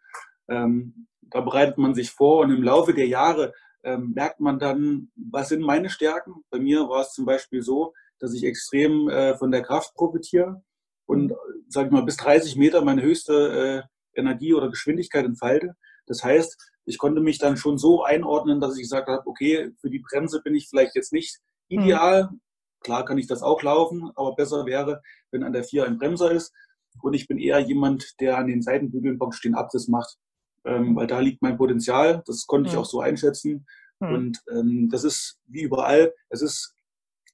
Ähm, 0.49 1.07
da 1.21 1.41
bereitet 1.41 1.77
man 1.77 1.93
sich 1.93 2.11
vor 2.11 2.39
und 2.39 2.51
im 2.51 2.63
Laufe 2.63 2.93
der 2.93 3.07
Jahre 3.07 3.53
ähm, 3.83 4.11
merkt 4.15 4.39
man 4.39 4.59
dann, 4.59 5.11
was 5.15 5.49
sind 5.49 5.61
meine 5.61 5.89
Stärken. 5.89 6.43
Bei 6.49 6.59
mir 6.59 6.89
war 6.89 7.01
es 7.01 7.13
zum 7.13 7.25
Beispiel 7.25 7.61
so, 7.61 7.93
dass 8.19 8.33
ich 8.33 8.43
extrem 8.43 9.09
äh, 9.09 9.35
von 9.37 9.51
der 9.51 9.63
Kraft 9.63 9.95
profitiere 9.95 10.61
und, 11.05 11.33
sage 11.71 11.87
ich 11.87 11.91
mal, 11.91 12.03
bis 12.03 12.17
30 12.17 12.55
Meter 12.55 12.83
meine 12.83 13.01
höchste 13.01 13.85
äh, 14.15 14.19
Energie 14.19 14.53
oder 14.53 14.69
Geschwindigkeit 14.69 15.25
entfalte. 15.25 15.75
Das 16.05 16.23
heißt, 16.23 16.57
ich 16.85 16.97
konnte 16.97 17.21
mich 17.21 17.37
dann 17.37 17.57
schon 17.57 17.77
so 17.77 18.03
einordnen, 18.03 18.59
dass 18.59 18.75
ich 18.75 18.83
gesagt 18.83 19.07
habe, 19.07 19.25
okay, 19.25 19.71
für 19.79 19.89
die 19.89 19.99
Bremse 19.99 20.41
bin 20.41 20.55
ich 20.55 20.67
vielleicht 20.67 20.95
jetzt 20.95 21.13
nicht 21.13 21.39
ideal. 21.67 22.29
Mhm. 22.31 22.41
Klar 22.81 23.05
kann 23.05 23.17
ich 23.17 23.27
das 23.27 23.43
auch 23.43 23.61
laufen, 23.61 24.11
aber 24.15 24.35
besser 24.35 24.65
wäre, 24.65 25.01
wenn 25.31 25.43
an 25.43 25.53
der 25.53 25.63
4 25.63 25.85
ein 25.85 25.97
Bremser 25.97 26.31
ist. 26.31 26.53
Und 27.01 27.13
ich 27.13 27.27
bin 27.27 27.37
eher 27.37 27.59
jemand, 27.59 28.19
der 28.19 28.37
an 28.37 28.47
den 28.47 28.61
Seitenbügeln 28.61 29.19
praktisch 29.19 29.41
den 29.41 29.55
Abriss 29.55 29.87
macht. 29.87 30.17
Ähm, 30.65 30.95
weil 30.95 31.07
da 31.07 31.19
liegt 31.19 31.41
mein 31.41 31.57
Potenzial. 31.57 32.23
Das 32.25 32.45
konnte 32.45 32.69
mhm. 32.69 32.73
ich 32.73 32.77
auch 32.77 32.85
so 32.85 32.99
einschätzen. 32.99 33.65
Mhm. 33.99 34.13
Und 34.13 34.41
ähm, 34.51 34.89
das 34.91 35.03
ist 35.03 35.39
wie 35.45 35.61
überall. 35.61 36.13
Es 36.29 36.41
ist 36.41 36.75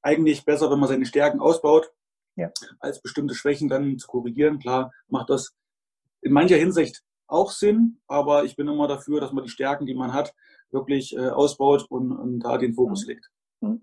eigentlich 0.01 0.45
besser, 0.45 0.69
wenn 0.69 0.79
man 0.79 0.89
seine 0.89 1.05
Stärken 1.05 1.39
ausbaut 1.39 1.91
ja. 2.37 2.51
als 2.79 3.01
bestimmte 3.01 3.35
Schwächen 3.35 3.67
dann 3.67 3.97
zu 3.97 4.07
korrigieren. 4.07 4.59
Klar 4.59 4.91
macht 5.09 5.29
das 5.29 5.53
in 6.21 6.31
mancher 6.31 6.55
Hinsicht 6.55 7.03
auch 7.27 7.51
Sinn, 7.51 7.99
aber 8.07 8.45
ich 8.45 8.55
bin 8.55 8.69
immer 8.69 8.87
dafür, 8.87 9.19
dass 9.19 9.33
man 9.33 9.43
die 9.43 9.49
Stärken, 9.49 9.85
die 9.85 9.95
man 9.95 10.13
hat, 10.13 10.33
wirklich 10.71 11.15
äh, 11.15 11.27
ausbaut 11.29 11.85
und, 11.89 12.13
und, 12.13 12.39
da 12.39 12.57
den 12.57 12.73
Fokus 12.73 13.03
mhm. 13.03 13.09
legt. 13.09 13.29
Mhm. 13.59 13.81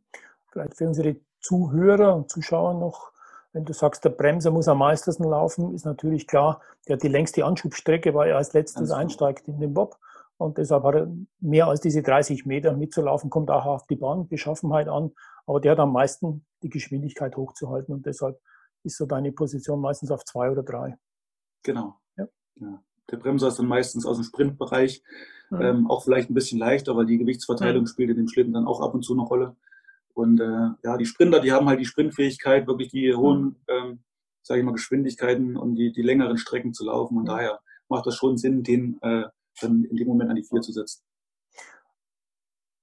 Vielleicht 0.50 0.76
für 0.76 0.86
unsere 0.86 1.16
Zuhörer 1.40 2.16
und 2.16 2.30
Zuschauer 2.30 2.74
noch 2.74 3.12
wenn 3.54 3.64
du 3.64 3.72
sagst, 3.72 4.04
der 4.04 4.10
Bremser 4.10 4.50
muss 4.50 4.66
am 4.66 4.78
meisten 4.78 5.22
laufen, 5.22 5.74
ist 5.74 5.86
natürlich 5.86 6.26
klar, 6.26 6.60
der 6.88 6.96
hat 6.96 7.04
die 7.04 7.08
längste 7.08 7.44
Anschubstrecke, 7.44 8.12
weil 8.12 8.30
er 8.30 8.36
als 8.36 8.52
letztes 8.52 8.90
einsteigt 8.90 9.46
in 9.46 9.60
den 9.60 9.72
Bob. 9.72 9.96
Und 10.36 10.58
deshalb 10.58 10.82
hat 10.84 10.94
er 10.96 11.16
mehr 11.40 11.68
als 11.68 11.80
diese 11.80 12.02
30 12.02 12.44
Meter 12.44 12.76
mitzulaufen, 12.76 13.30
kommt 13.30 13.50
auch 13.50 13.66
auf 13.66 13.86
die 13.86 13.96
Bahnbeschaffenheit 13.96 14.88
an. 14.88 15.12
Aber 15.46 15.60
der 15.60 15.72
hat 15.72 15.78
am 15.78 15.92
meisten 15.92 16.44
die 16.62 16.70
Geschwindigkeit 16.70 17.36
hochzuhalten 17.36 17.94
und 17.94 18.06
deshalb 18.06 18.40
ist 18.82 18.96
so 18.96 19.06
deine 19.06 19.32
Position 19.32 19.80
meistens 19.80 20.10
auf 20.10 20.24
zwei 20.24 20.50
oder 20.50 20.62
drei. 20.62 20.96
Genau. 21.62 21.96
Ja. 22.16 22.28
ja. 22.56 22.82
Der 23.10 23.16
Bremser 23.16 23.48
ist 23.48 23.58
dann 23.58 23.66
meistens 23.66 24.06
aus 24.06 24.16
dem 24.16 24.24
Sprintbereich, 24.24 25.02
mhm. 25.50 25.60
ähm, 25.60 25.90
auch 25.90 26.04
vielleicht 26.04 26.30
ein 26.30 26.34
bisschen 26.34 26.58
leichter, 26.58 26.96
weil 26.96 27.06
die 27.06 27.18
Gewichtsverteilung 27.18 27.82
mhm. 27.82 27.88
spielt 27.88 28.10
in 28.10 28.16
dem 28.16 28.28
Schlitten 28.28 28.52
dann 28.52 28.66
auch 28.66 28.80
ab 28.80 28.94
und 28.94 29.02
zu 29.02 29.12
eine 29.12 29.22
Rolle. 29.22 29.56
Und 30.14 30.40
äh, 30.40 30.68
ja, 30.82 30.96
die 30.96 31.06
Sprinter, 31.06 31.40
die 31.40 31.52
haben 31.52 31.68
halt 31.68 31.80
die 31.80 31.86
Sprintfähigkeit, 31.86 32.66
wirklich 32.66 32.90
die 32.90 33.14
hohen, 33.14 33.42
mhm. 33.42 33.56
ähm, 33.68 33.98
sage 34.42 34.60
ich 34.60 34.66
mal, 34.66 34.72
Geschwindigkeiten 34.72 35.56
und 35.56 35.76
die, 35.76 35.92
die 35.92 36.02
längeren 36.02 36.38
Strecken 36.38 36.72
zu 36.72 36.84
laufen. 36.84 37.16
Und 37.16 37.24
mhm. 37.24 37.28
daher 37.28 37.60
macht 37.88 38.06
das 38.06 38.14
schon 38.14 38.38
Sinn, 38.38 38.62
den 38.62 38.98
äh, 39.02 39.24
dann 39.60 39.84
in 39.84 39.96
dem 39.96 40.08
Moment 40.08 40.30
an 40.30 40.36
die 40.36 40.44
vier 40.44 40.60
zu 40.60 40.72
setzen. 40.72 41.02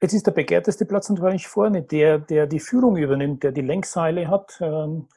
Jetzt 0.01 0.13
ist 0.13 0.25
der 0.25 0.31
begehrteste 0.31 0.85
Platz 0.85 1.09
natürlich 1.09 1.47
vorne, 1.47 1.83
der, 1.83 2.17
der 2.17 2.47
die 2.47 2.59
Führung 2.59 2.97
übernimmt, 2.97 3.43
der 3.43 3.51
die 3.51 3.61
Lenkseile 3.61 4.27
hat, 4.29 4.57
ähm, 4.59 5.07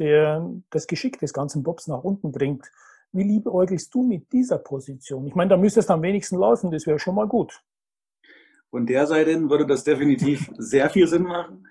der 0.00 0.50
das 0.70 0.88
Geschick 0.88 1.20
des 1.20 1.32
ganzen 1.32 1.62
Bobs 1.62 1.86
nach 1.86 2.02
unten 2.02 2.32
bringt. 2.32 2.68
Wie 3.12 3.22
liebäugelst 3.22 3.94
du 3.94 4.02
mit 4.02 4.32
dieser 4.32 4.58
Position? 4.58 5.26
Ich 5.26 5.34
meine, 5.34 5.50
da 5.50 5.56
müsstest 5.56 5.90
du 5.90 5.92
am 5.92 6.02
wenigsten 6.02 6.38
laufen, 6.38 6.72
das 6.72 6.86
wäre 6.86 6.98
schon 6.98 7.14
mal 7.14 7.28
gut. 7.28 7.62
Von 8.70 8.86
der 8.86 9.06
Seite 9.06 9.48
würde 9.48 9.66
das 9.66 9.84
definitiv 9.84 10.50
sehr 10.58 10.90
viel 10.90 11.06
Sinn 11.06 11.22
machen. 11.22 11.68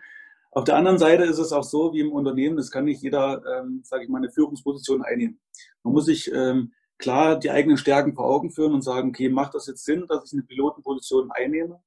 Auf 0.51 0.65
der 0.65 0.75
anderen 0.75 0.97
Seite 0.97 1.23
ist 1.23 1.39
es 1.39 1.51
auch 1.51 1.63
so, 1.63 1.93
wie 1.93 2.01
im 2.01 2.11
Unternehmen, 2.11 2.57
das 2.57 2.71
kann 2.71 2.85
nicht 2.85 3.01
jeder, 3.01 3.41
ähm, 3.45 3.81
sage 3.83 4.03
ich 4.03 4.09
mal, 4.09 4.19
eine 4.19 4.29
Führungsposition 4.29 5.01
einnehmen. 5.01 5.39
Man 5.83 5.93
muss 5.93 6.05
sich 6.05 6.31
ähm, 6.33 6.73
klar 7.01 7.37
die 7.37 7.51
eigenen 7.51 7.77
Stärken 7.77 8.13
vor 8.13 8.25
Augen 8.25 8.51
führen 8.51 8.73
und 8.73 8.83
sagen, 8.83 9.09
okay, 9.09 9.27
macht 9.27 9.55
das 9.55 9.67
jetzt 9.67 9.83
Sinn, 9.83 10.05
dass 10.07 10.25
ich 10.25 10.33
eine 10.33 10.43
Pilotenposition 10.43 11.31
einnehme? 11.31 11.81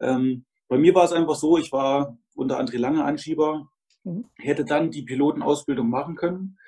Ähm, 0.00 0.44
bei 0.66 0.78
mir 0.78 0.94
war 0.94 1.04
es 1.04 1.12
einfach 1.12 1.36
so, 1.36 1.58
ich 1.58 1.70
war 1.72 2.16
unter 2.34 2.58
André 2.58 2.78
Lange 2.78 3.04
Anschieber, 3.04 3.68
mhm. 4.02 4.24
hätte 4.36 4.64
dann 4.64 4.90
die 4.90 5.02
Pilotenausbildung 5.02 5.88
machen 5.88 6.16
können, 6.16 6.58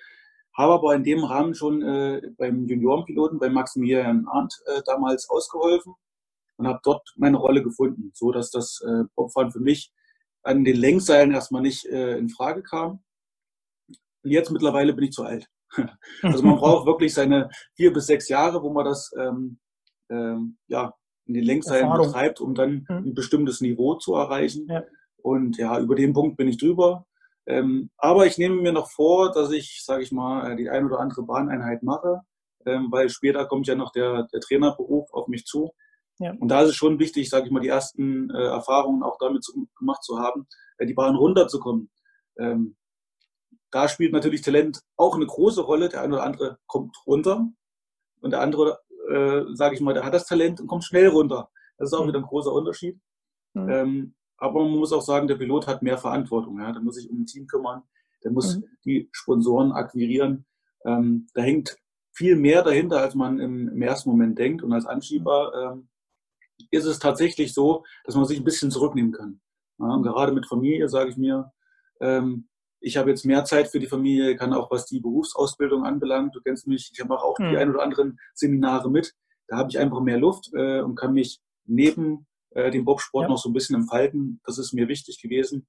habe 0.55 0.75
aber 0.75 0.95
in 0.95 1.03
dem 1.03 1.25
Rahmen 1.25 1.55
schon 1.55 1.83
äh, 1.83 2.21
beim 2.37 2.67
Juniorenpiloten, 2.67 3.39
bei 3.39 3.49
Maximilian 3.49 4.27
Arndt 4.29 4.63
äh, 4.67 4.83
damals 4.85 5.29
ausgeholfen 5.31 5.95
und 6.57 6.67
habe 6.69 6.81
dort 6.83 7.15
meine 7.17 7.39
Rolle 7.39 7.63
gefunden, 7.63 8.13
so 8.15 8.33
dass 8.33 8.51
das 8.51 8.81
äh, 8.87 9.05
Bobfahren 9.15 9.51
für 9.51 9.61
mich 9.61 9.93
an 10.43 10.65
den 10.65 10.77
Lenkseilen 10.77 11.33
erstmal 11.33 11.63
nicht 11.63 11.87
äh, 11.87 12.19
in 12.19 12.29
Frage 12.29 12.63
kam. 12.63 13.03
Und 14.25 14.31
jetzt 14.31 14.51
mittlerweile 14.51 14.93
bin 14.93 15.05
ich 15.05 15.13
zu 15.13 15.25
alt. 15.25 15.49
also 16.23 16.43
man 16.43 16.57
braucht 16.57 16.87
wirklich 16.87 17.15
seine 17.15 17.51
vier 17.75 17.93
bis 17.93 18.07
sechs 18.07 18.29
Jahre, 18.29 18.63
wo 18.63 18.73
man 18.73 18.85
das 18.85 19.11
ähm, 19.19 19.59
ähm, 20.11 20.59
ja, 20.69 20.95
in 21.27 21.35
den 21.35 21.49
Erfahrung. 21.49 22.07
betreibt, 22.07 22.41
um 22.41 22.55
dann 22.55 22.87
mhm. 22.89 22.97
ein 22.97 23.15
bestimmtes 23.15 23.61
Niveau 23.61 23.95
zu 23.95 24.15
erreichen. 24.15 24.67
Ja. 24.69 24.85
Und 25.23 25.57
ja, 25.57 25.79
über 25.79 25.95
den 25.95 26.13
Punkt 26.13 26.37
bin 26.37 26.49
ich 26.49 26.59
drüber. 26.59 27.07
Ähm, 27.47 27.91
aber 27.97 28.27
ich 28.27 28.39
nehme 28.39 28.61
mir 28.61 28.73
noch 28.73 28.91
vor, 28.91 29.33
dass 29.33 29.51
ich, 29.51 29.83
sage 29.85 30.03
ich 30.03 30.13
mal, 30.13 30.57
die 30.57 30.71
ein 30.71 30.85
oder 30.85 31.01
andere 31.01 31.23
Bahneinheit 31.23 31.83
mache, 31.83 32.21
ähm, 32.67 32.89
weil 32.91 33.09
später 33.09 33.47
kommt 33.47 33.67
ja 33.67 33.75
noch 33.75 33.91
der, 33.93 34.29
der 34.33 34.41
Trainerberuf 34.41 35.13
auf 35.13 35.29
mich 35.29 35.45
zu. 35.45 35.73
Ja. 36.19 36.35
Und 36.39 36.49
da 36.49 36.63
ist 36.63 36.71
es 36.71 36.77
schon 36.77 36.99
wichtig, 36.99 37.31
sage 37.31 37.47
ich 37.47 37.53
mal, 37.53 37.61
die 37.61 37.69
ersten 37.69 38.31
äh, 38.31 38.45
Erfahrungen 38.45 39.03
auch 39.03 39.17
damit 39.19 39.43
zu, 39.43 39.67
gemacht 39.77 40.05
zu 40.05 40.19
haben, 40.19 40.47
äh, 40.79 40.87
die 40.87 40.95
Bahn 40.95 41.17
runterzukommen. 41.17 41.91
Ähm, 42.39 42.77
da 43.73 43.89
spielt 43.89 44.13
natürlich 44.13 44.43
Talent 44.43 44.83
auch 44.97 45.17
eine 45.17 45.27
große 45.27 45.63
Rolle. 45.63 45.89
Der 45.89 46.03
eine 46.03 46.15
oder 46.15 46.25
andere 46.25 46.59
kommt 46.67 46.95
runter 47.07 47.49
und 48.21 48.31
der 48.31 48.41
andere, 48.41 48.79
äh, 49.11 49.43
sage 49.55 49.75
ich 49.75 49.81
mal, 49.81 49.95
der 49.95 50.05
hat 50.05 50.15
das 50.15 50.27
Talent 50.27 50.61
und 50.61 50.69
kommt 50.69 50.85
schnell 50.85 51.09
runter. 51.09 51.51
Das 51.79 51.89
ist 51.89 51.95
auch 51.95 52.05
mhm. 52.05 52.09
wieder 52.09 52.19
ein 52.19 52.27
großer 52.27 52.53
Unterschied. 52.53 53.01
Mhm. 53.55 53.69
Ähm, 53.69 54.15
aber 54.37 54.63
man 54.63 54.79
muss 54.79 54.93
auch 54.93 55.03
sagen, 55.03 55.27
der 55.27 55.37
Pilot 55.37 55.67
hat 55.67 55.83
mehr 55.83 55.99
Verantwortung. 55.99 56.61
Ja? 56.61 56.71
Der 56.73 56.83
muss 56.83 56.97
sich 56.97 57.11
um 57.11 57.23
ein 57.23 57.27
Team 57.27 57.47
kümmern, 57.47 57.83
der 58.23 58.31
muss 58.31 58.59
mhm. 58.59 58.65
die 58.85 59.09
Sponsoren 59.13 59.73
akquirieren. 59.73 60.45
Ähm, 60.85 61.29
da 61.35 61.43
hängt 61.43 61.77
viel 62.13 62.37
mehr 62.37 62.63
dahinter, 62.63 63.01
als 63.01 63.15
man 63.15 63.41
im, 63.41 63.69
im 63.69 63.83
ersten 63.83 64.11
Moment 64.11 64.39
denkt. 64.39 64.63
Und 64.63 64.73
als 64.75 64.85
Anschieber 64.85 65.53
ähm, 65.55 65.89
ist 66.71 66.85
es 66.85 66.99
tatsächlich 66.99 67.55
so, 67.55 67.85
dass 68.05 68.15
man 68.17 68.27
sich 68.27 68.39
ein 68.39 68.45
bisschen 68.45 68.71
zurücknehmen 68.71 69.13
kann. 69.13 69.41
Ja, 69.79 69.97
gerade 69.99 70.33
mit 70.33 70.47
Familie 70.47 70.89
sage 70.89 71.11
ich 71.11 71.17
mir, 71.17 71.53
ähm, 72.01 72.49
ich 72.83 72.97
habe 72.97 73.11
jetzt 73.11 73.25
mehr 73.25 73.45
Zeit 73.45 73.69
für 73.69 73.79
die 73.79 73.87
Familie, 73.87 74.37
kann 74.37 74.53
auch 74.53 74.71
was 74.71 74.87
die 74.87 75.01
Berufsausbildung 75.01 75.85
anbelangt. 75.85 76.35
Du 76.35 76.41
kennst 76.41 76.67
mich, 76.67 76.91
ich 76.93 77.05
mache 77.05 77.25
auch 77.25 77.39
hm. 77.39 77.51
die 77.51 77.57
ein 77.57 77.71
oder 77.71 77.83
anderen 77.83 78.19
Seminare 78.35 78.91
mit. 78.91 79.15
Da 79.47 79.57
habe 79.57 79.71
ich 79.71 79.79
einfach 79.79 80.01
mehr 80.01 80.19
Luft 80.19 80.51
äh, 80.55 80.81
und 80.81 80.97
kann 80.97 81.15
mich 81.15 81.41
neben 81.65 82.27
äh, 82.51 82.71
dem 82.71 82.85
Bobsport 82.85 83.25
ja. 83.25 83.29
noch 83.29 83.39
so 83.39 83.49
ein 83.49 83.53
bisschen 83.53 83.77
entfalten. 83.77 84.41
Das 84.45 84.59
ist 84.59 84.73
mir 84.73 84.89
wichtig 84.89 85.21
gewesen. 85.23 85.67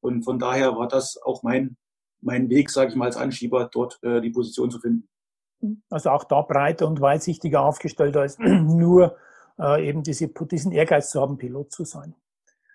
Und 0.00 0.22
von 0.24 0.38
daher 0.38 0.76
war 0.76 0.88
das 0.88 1.20
auch 1.22 1.42
mein, 1.42 1.76
mein 2.20 2.48
Weg, 2.50 2.70
sage 2.70 2.90
ich 2.90 2.96
mal, 2.96 3.06
als 3.06 3.16
Anschieber, 3.16 3.68
dort 3.72 3.98
äh, 4.02 4.20
die 4.20 4.30
Position 4.30 4.70
zu 4.70 4.80
finden. 4.80 5.08
Also 5.88 6.10
auch 6.10 6.24
da 6.24 6.42
breiter 6.42 6.86
und 6.86 7.00
weitsichtiger 7.00 7.62
aufgestellt 7.62 8.16
als 8.16 8.38
nur 8.38 9.16
äh, 9.58 9.88
eben 9.88 10.02
diese, 10.02 10.28
diesen 10.28 10.72
Ehrgeiz 10.72 11.10
zu 11.10 11.20
haben, 11.20 11.38
Pilot 11.38 11.72
zu 11.72 11.84
sein. 11.84 12.14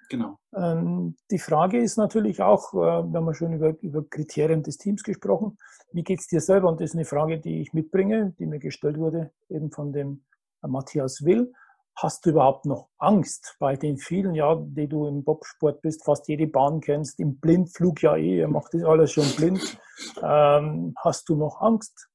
Genau. 0.10 0.38
Ähm, 0.56 1.16
die 1.32 1.40
Frage 1.40 1.80
ist 1.80 1.98
natürlich 1.98 2.42
auch, 2.42 2.74
äh, 2.74 2.78
wir 2.78 3.18
haben 3.20 3.28
ja 3.28 3.34
schon 3.34 3.54
über, 3.54 3.76
über 3.82 4.04
Kriterien 4.08 4.64
des 4.64 4.78
Teams 4.78 5.04
gesprochen, 5.04 5.58
wie 5.92 6.04
geht 6.04 6.20
es 6.20 6.28
dir 6.28 6.42
selber? 6.42 6.70
Und 6.70 6.82
das 6.82 6.92
ist 6.92 6.96
eine 6.96 7.06
Frage, 7.06 7.40
die 7.40 7.62
ich 7.62 7.74
mitbringe, 7.74 8.36
die 8.38 8.46
mir 8.46 8.60
gestellt 8.60 8.98
wurde, 8.98 9.32
eben 9.50 9.72
von 9.72 9.94
dem 9.94 10.24
äh, 10.64 10.68
Matthias 10.68 11.24
Will. 11.24 11.54
Hast 11.96 12.26
du 12.26 12.32
überhaupt 12.32 12.66
noch 12.66 12.90
Angst 12.98 13.56
bei 13.60 13.78
den 13.78 13.98
vielen 13.98 14.36
Jahren, 14.36 14.76
die 14.76 14.88
du 14.88 15.08
im 15.08 15.24
Bobsport 15.24 15.82
bist, 15.82 16.04
fast 16.04 16.28
jede 16.28 16.46
Bahn 16.46 16.82
kennst, 16.82 17.20
im 17.20 17.40
Blindflug 17.40 18.02
ja 18.02 18.18
eh, 18.18 18.40
ihr 18.40 18.50
macht 18.50 18.74
das 18.74 18.84
alles 18.84 19.14
schon 19.14 19.30
blind. 19.38 19.78
Ähm, 20.22 20.94
hast 20.98 21.30
du 21.30 21.38
noch 21.38 21.62
Angst? 21.62 22.10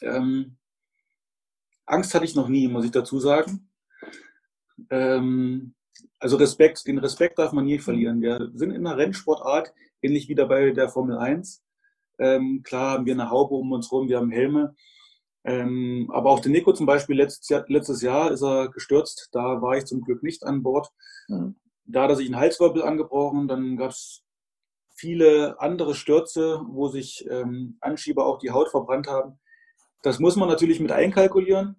Ähm, 0.00 0.58
Angst 1.86 2.14
hatte 2.14 2.24
ich 2.24 2.36
noch 2.36 2.48
nie, 2.48 2.68
muss 2.68 2.84
ich 2.84 2.92
dazu 2.92 3.18
sagen. 3.18 3.68
Ähm, 4.90 5.74
also 6.18 6.36
Respekt, 6.36 6.86
den 6.86 6.98
Respekt 6.98 7.38
darf 7.38 7.52
man 7.52 7.64
nie 7.64 7.78
verlieren. 7.78 8.20
Wir 8.20 8.50
sind 8.54 8.70
in 8.70 8.86
einer 8.86 8.96
Rennsportart, 8.96 9.72
ähnlich 10.02 10.28
wie 10.28 10.34
dabei 10.34 10.70
der 10.70 10.88
Formel 10.88 11.18
1. 11.18 11.62
Ähm, 12.18 12.62
klar 12.64 12.92
haben 12.92 13.06
wir 13.06 13.14
eine 13.14 13.30
Haube 13.30 13.54
um 13.54 13.72
uns 13.72 13.90
rum, 13.92 14.08
wir 14.08 14.18
haben 14.18 14.30
Helme. 14.30 14.74
Ähm, 15.44 16.10
aber 16.12 16.30
auch 16.30 16.40
der 16.40 16.50
Nico 16.50 16.72
zum 16.72 16.86
Beispiel, 16.86 17.16
letztes 17.16 17.48
Jahr, 17.48 17.64
letztes 17.68 18.02
Jahr 18.02 18.30
ist 18.30 18.42
er 18.42 18.68
gestürzt. 18.68 19.28
Da 19.32 19.62
war 19.62 19.76
ich 19.76 19.84
zum 19.84 20.00
Glück 20.02 20.22
nicht 20.22 20.44
an 20.44 20.62
Bord. 20.62 20.88
Mhm. 21.28 21.56
Da 21.84 22.02
hat 22.02 22.10
er 22.10 22.16
sich 22.16 22.26
einen 22.26 22.36
Halswirbel 22.36 22.82
angebrochen. 22.82 23.48
Dann 23.48 23.76
gab 23.76 23.90
es 23.90 24.24
viele 24.94 25.60
andere 25.60 25.94
Stürze, 25.94 26.60
wo 26.68 26.88
sich 26.88 27.26
ähm, 27.30 27.78
Anschieber 27.80 28.26
auch 28.26 28.38
die 28.38 28.50
Haut 28.50 28.68
verbrannt 28.68 29.06
haben. 29.06 29.38
Das 30.02 30.18
muss 30.18 30.36
man 30.36 30.48
natürlich 30.48 30.80
mit 30.80 30.92
einkalkulieren. 30.92 31.76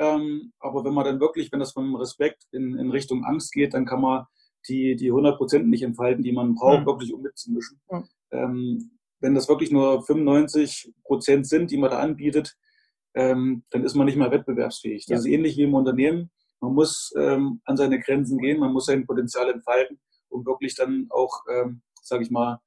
Ähm, 0.00 0.52
aber 0.58 0.82
wenn 0.84 0.94
man 0.94 1.04
dann 1.04 1.20
wirklich, 1.20 1.52
wenn 1.52 1.60
das 1.60 1.72
vom 1.72 1.94
Respekt 1.94 2.44
in, 2.52 2.78
in 2.78 2.90
Richtung 2.90 3.22
Angst 3.24 3.52
geht, 3.52 3.74
dann 3.74 3.84
kann 3.84 4.00
man 4.00 4.24
die, 4.66 4.96
die 4.96 5.08
100 5.08 5.36
Prozent 5.36 5.68
nicht 5.68 5.82
entfalten, 5.82 6.24
die 6.24 6.32
man 6.32 6.54
braucht, 6.54 6.80
mhm. 6.80 6.86
wirklich 6.86 7.12
um 7.12 7.20
mitzumischen. 7.20 7.80
Mhm. 7.90 8.04
Ähm, 8.30 8.90
wenn 9.20 9.34
das 9.34 9.48
wirklich 9.48 9.70
nur 9.70 10.02
95 10.02 10.94
Prozent 11.04 11.46
sind, 11.46 11.70
die 11.70 11.76
man 11.76 11.90
da 11.90 11.98
anbietet, 11.98 12.56
ähm, 13.12 13.64
dann 13.70 13.84
ist 13.84 13.94
man 13.94 14.06
nicht 14.06 14.16
mehr 14.16 14.30
wettbewerbsfähig. 14.30 15.04
Das 15.04 15.10
ja. 15.10 15.16
ist 15.18 15.26
ähnlich 15.26 15.58
wie 15.58 15.64
im 15.64 15.74
Unternehmen. 15.74 16.30
Man 16.60 16.74
muss 16.74 17.12
ähm, 17.18 17.60
an 17.66 17.76
seine 17.76 18.00
Grenzen 18.00 18.38
gehen, 18.38 18.58
man 18.58 18.72
muss 18.72 18.86
sein 18.86 19.06
Potenzial 19.06 19.50
entfalten, 19.50 20.00
um 20.30 20.46
wirklich 20.46 20.74
dann 20.76 21.08
auch, 21.10 21.42
ähm, 21.52 21.82
sage 22.02 22.22
ich 22.22 22.30
mal, 22.30 22.58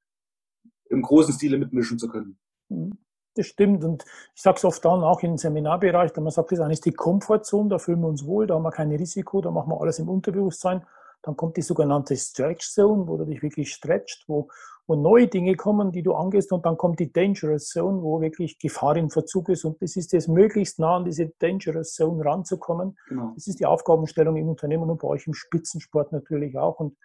im 0.90 1.02
großen 1.02 1.34
Stile 1.34 1.58
mitmischen 1.58 1.98
zu 1.98 2.08
können. 2.08 2.38
Mhm. 2.70 3.00
Das 3.36 3.48
stimmt. 3.48 3.84
Und 3.84 4.06
ich 4.36 4.42
sage 4.42 4.58
es 4.58 4.66
oft 4.66 4.84
dann 4.86 5.04
auch 5.04 5.22
im 5.24 5.38
Seminarbereich, 5.38 6.12
da 6.14 6.22
man 6.22 6.32
sagt, 6.32 6.52
das 6.52 6.60
ist 6.60 6.66
eigentlich 6.66 6.82
die 6.82 6.92
Komfortzone, 6.92 7.70
da 7.70 7.80
fühlen 7.80 8.02
wir 8.02 8.08
uns 8.08 8.26
wohl, 8.26 8.48
da 8.48 8.56
haben 8.56 8.64
wir 8.64 8.72
kein 8.72 8.92
Risiko, 8.92 9.42
da 9.42 9.52
machen 9.52 9.72
wir 9.72 9.82
alles 9.82 10.00
im 10.00 10.10
Unterbewusstsein. 10.10 10.86
Dann 11.24 11.38
kommt 11.38 11.58
die 11.58 11.62
sogenannte 11.62 12.16
Stretch 12.18 12.70
Zone, 12.70 13.08
wo 13.08 13.18
du 13.18 13.26
dich 13.26 13.42
wirklich 13.42 13.74
stretcht, 13.74 14.26
wo, 14.28 14.50
wo 14.88 14.96
neue 14.96 15.28
Dinge 15.28 15.56
kommen, 15.56 15.92
die 15.92 16.04
du 16.04 16.14
angehst. 16.14 16.52
Und 16.52 16.66
dann 16.66 16.76
kommt 16.78 17.00
die 17.00 17.14
Dangerous 17.14 17.70
Zone, 17.70 18.02
wo 18.04 18.20
wirklich 18.20 18.60
Gefahr 18.60 18.98
im 18.98 19.10
Verzug 19.10 19.48
ist. 19.50 19.64
Und 19.64 19.82
das 19.82 19.96
ist 19.96 20.14
es, 20.14 20.28
möglichst 20.28 20.80
nah 20.80 20.98
an 20.98 21.06
diese 21.06 21.30
Dangerous 21.40 21.94
Zone 21.94 22.24
ranzukommen. 22.26 22.98
Genau. 23.08 23.32
Das 23.36 23.48
ist 23.48 23.60
die 23.60 23.66
Aufgabenstellung 23.66 24.36
im 24.36 24.50
Unternehmen 24.50 24.90
und 24.90 25.02
bei 25.02 25.08
euch 25.08 25.26
im 25.26 25.34
Spitzensport 25.34 26.12
natürlich 26.12 26.58
auch. 26.58 26.82
Und 26.82 26.98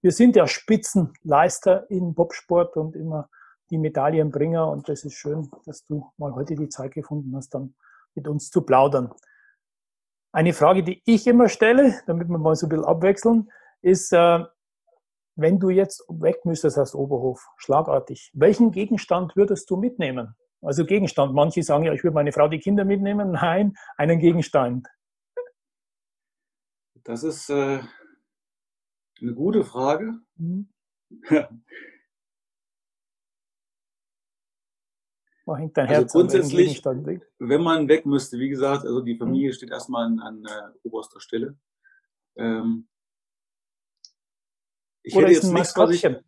wir 0.00 0.12
sind 0.12 0.36
ja 0.36 0.46
Spitzenleister 0.46 1.90
im 1.90 2.14
Bobsport 2.14 2.76
und 2.76 2.94
immer 2.94 3.28
die 3.70 3.78
Medaillenbringer. 3.78 4.68
Und 4.68 4.88
das 4.88 5.04
ist 5.04 5.14
schön, 5.14 5.50
dass 5.64 5.84
du 5.84 6.10
mal 6.16 6.34
heute 6.34 6.54
die 6.54 6.68
Zeit 6.68 6.94
gefunden 6.94 7.34
hast, 7.36 7.50
dann 7.54 7.74
mit 8.14 8.28
uns 8.28 8.50
zu 8.50 8.62
plaudern. 8.62 9.12
Eine 10.32 10.52
Frage, 10.52 10.82
die 10.82 11.02
ich 11.06 11.26
immer 11.26 11.48
stelle, 11.48 11.94
damit 12.06 12.28
wir 12.28 12.38
mal 12.38 12.54
so 12.56 12.66
ein 12.66 12.68
bisschen 12.70 12.84
abwechseln, 12.84 13.50
ist, 13.82 14.12
äh, 14.12 14.44
wenn 15.36 15.58
du 15.58 15.70
jetzt 15.70 16.04
weg 16.08 16.44
müsstest 16.44 16.78
aus 16.78 16.94
Oberhof, 16.94 17.46
schlagartig, 17.56 18.30
welchen 18.34 18.70
Gegenstand 18.70 19.36
würdest 19.36 19.70
du 19.70 19.76
mitnehmen? 19.76 20.34
Also 20.62 20.84
Gegenstand. 20.84 21.34
Manche 21.34 21.62
sagen 21.62 21.84
ja, 21.84 21.92
ich 21.92 22.02
würde 22.02 22.14
meine 22.14 22.32
Frau, 22.32 22.48
die 22.48 22.58
Kinder 22.58 22.84
mitnehmen. 22.84 23.32
Nein, 23.32 23.76
einen 23.96 24.18
Gegenstand. 24.18 24.88
Das 27.04 27.22
ist 27.22 27.50
äh, 27.50 27.80
eine 29.20 29.34
gute 29.34 29.64
Frage. 29.64 30.14
Mhm. 30.36 30.68
Hängt 35.54 35.76
dein 35.76 35.86
also 35.86 36.00
Herz 36.00 36.12
grundsätzlich, 36.12 36.84
wenn 37.38 37.62
man 37.62 37.88
weg 37.88 38.04
müsste, 38.04 38.38
wie 38.38 38.48
gesagt, 38.48 38.84
also 38.84 39.00
die 39.00 39.16
Familie 39.16 39.50
mhm. 39.50 39.52
steht 39.52 39.70
erstmal 39.70 40.06
an, 40.06 40.18
an 40.18 40.44
äh, 40.44 40.88
oberster 40.88 41.20
Stelle. 41.20 41.56
Ähm, 42.36 42.88
ich 45.04 45.14
Oder 45.14 45.26
hätte 45.26 45.34
jetzt 45.34 45.44
nichts, 45.44 45.76
Maskottchen. 45.76 46.16
Ich, 46.16 46.24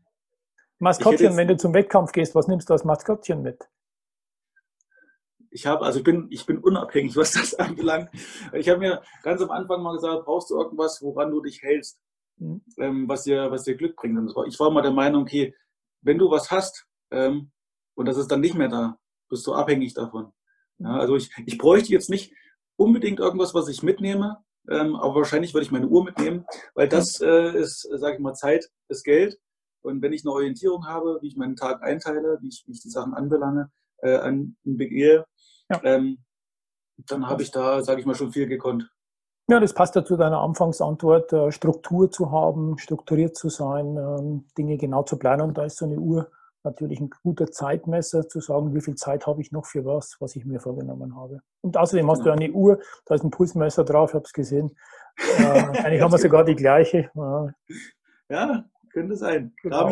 Maskottchen, 0.78 1.36
wenn 1.36 1.48
du 1.48 1.56
zum 1.56 1.74
Wettkampf 1.74 2.12
gehst, 2.12 2.36
was 2.36 2.46
nimmst 2.46 2.70
du 2.70 2.74
als 2.74 2.84
Maskottchen 2.84 3.42
mit? 3.42 3.68
Ich 5.50 5.66
habe, 5.66 5.84
also 5.84 5.98
ich 5.98 6.04
bin, 6.04 6.28
ich 6.30 6.46
bin 6.46 6.58
unabhängig, 6.58 7.16
was 7.16 7.32
das 7.32 7.54
anbelangt. 7.54 8.10
Ich 8.52 8.68
habe 8.68 8.78
mir 8.78 9.02
ganz 9.24 9.42
am 9.42 9.50
Anfang 9.50 9.82
mal 9.82 9.94
gesagt, 9.94 10.26
brauchst 10.26 10.50
du 10.50 10.56
irgendwas, 10.56 11.02
woran 11.02 11.32
du 11.32 11.42
dich 11.42 11.60
hältst, 11.60 12.00
mhm. 12.36 12.62
ähm, 12.78 13.08
was 13.08 13.24
dir, 13.24 13.50
was 13.50 13.64
dir 13.64 13.76
Glück 13.76 13.96
bringt. 13.96 14.16
ich 14.46 14.60
war 14.60 14.70
mal 14.70 14.82
der 14.82 14.92
Meinung, 14.92 15.22
okay, 15.22 15.56
wenn 16.02 16.18
du 16.18 16.30
was 16.30 16.52
hast 16.52 16.86
ähm, 17.10 17.50
und 17.96 18.06
das 18.06 18.16
ist 18.16 18.30
dann 18.30 18.40
nicht 18.40 18.54
mehr 18.54 18.68
da, 18.68 18.96
bist 19.28 19.46
du 19.46 19.54
abhängig 19.54 19.94
davon. 19.94 20.32
Ja, 20.78 20.96
also 20.96 21.16
ich, 21.16 21.30
ich 21.46 21.58
bräuchte 21.58 21.92
jetzt 21.92 22.10
nicht 22.10 22.32
unbedingt 22.76 23.18
irgendwas, 23.18 23.54
was 23.54 23.68
ich 23.68 23.82
mitnehme, 23.82 24.38
ähm, 24.70 24.96
aber 24.96 25.16
wahrscheinlich 25.16 25.54
würde 25.54 25.64
ich 25.64 25.72
meine 25.72 25.88
Uhr 25.88 26.04
mitnehmen, 26.04 26.44
weil 26.74 26.88
das 26.88 27.20
äh, 27.20 27.58
ist, 27.58 27.88
sage 27.92 28.14
ich 28.14 28.20
mal, 28.20 28.34
Zeit 28.34 28.70
ist 28.88 29.04
Geld. 29.04 29.38
Und 29.82 30.02
wenn 30.02 30.12
ich 30.12 30.24
eine 30.24 30.32
Orientierung 30.32 30.86
habe, 30.86 31.18
wie 31.22 31.28
ich 31.28 31.36
meinen 31.36 31.56
Tag 31.56 31.82
einteile, 31.82 32.38
wie 32.40 32.48
ich, 32.48 32.64
wie 32.66 32.72
ich 32.72 32.82
die 32.82 32.90
Sachen 32.90 33.14
anbelange, 33.14 33.70
äh, 34.02 34.16
an, 34.16 34.56
begehe, 34.64 35.24
ja. 35.70 35.80
ähm, 35.84 36.18
dann 37.06 37.28
habe 37.28 37.42
ich 37.42 37.50
da, 37.50 37.82
sage 37.82 38.00
ich 38.00 38.06
mal, 38.06 38.14
schon 38.14 38.32
viel 38.32 38.46
gekonnt. 38.46 38.90
Ja, 39.50 39.60
das 39.60 39.72
passt 39.72 39.94
ja 39.94 40.04
zu 40.04 40.16
deiner 40.16 40.40
Anfangsantwort, 40.40 41.32
äh, 41.32 41.52
Struktur 41.52 42.10
zu 42.10 42.30
haben, 42.30 42.76
strukturiert 42.76 43.34
zu 43.34 43.48
sein, 43.48 43.96
ähm, 43.96 44.44
Dinge 44.58 44.76
genau 44.76 45.04
zu 45.04 45.16
planen. 45.16 45.42
Und 45.42 45.56
da 45.56 45.64
ist 45.64 45.78
so 45.78 45.86
eine 45.86 45.98
Uhr 45.98 46.30
natürlich 46.64 47.00
ein 47.00 47.10
guter 47.22 47.50
Zeitmesser, 47.50 48.28
zu 48.28 48.40
sagen, 48.40 48.74
wie 48.74 48.80
viel 48.80 48.94
Zeit 48.94 49.26
habe 49.26 49.40
ich 49.40 49.52
noch 49.52 49.66
für 49.66 49.84
was, 49.84 50.16
was 50.20 50.36
ich 50.36 50.44
mir 50.44 50.60
vorgenommen 50.60 51.16
habe. 51.16 51.40
Und 51.60 51.76
außerdem 51.76 52.10
hast 52.10 52.24
du 52.24 52.30
eine 52.30 52.50
Uhr, 52.50 52.80
da 53.06 53.14
ist 53.14 53.24
ein 53.24 53.30
Pulsmesser 53.30 53.84
drauf, 53.84 54.10
ich 54.10 54.14
habe 54.14 54.24
es 54.24 54.32
gesehen. 54.32 54.76
Äh, 55.16 55.42
eigentlich 55.84 56.02
haben 56.02 56.12
wir 56.12 56.18
sogar 56.18 56.44
die 56.44 56.56
gleiche. 56.56 57.10
Ja, 58.28 58.64
könnte 58.92 59.16
sein. 59.16 59.54
Genau. 59.62 59.90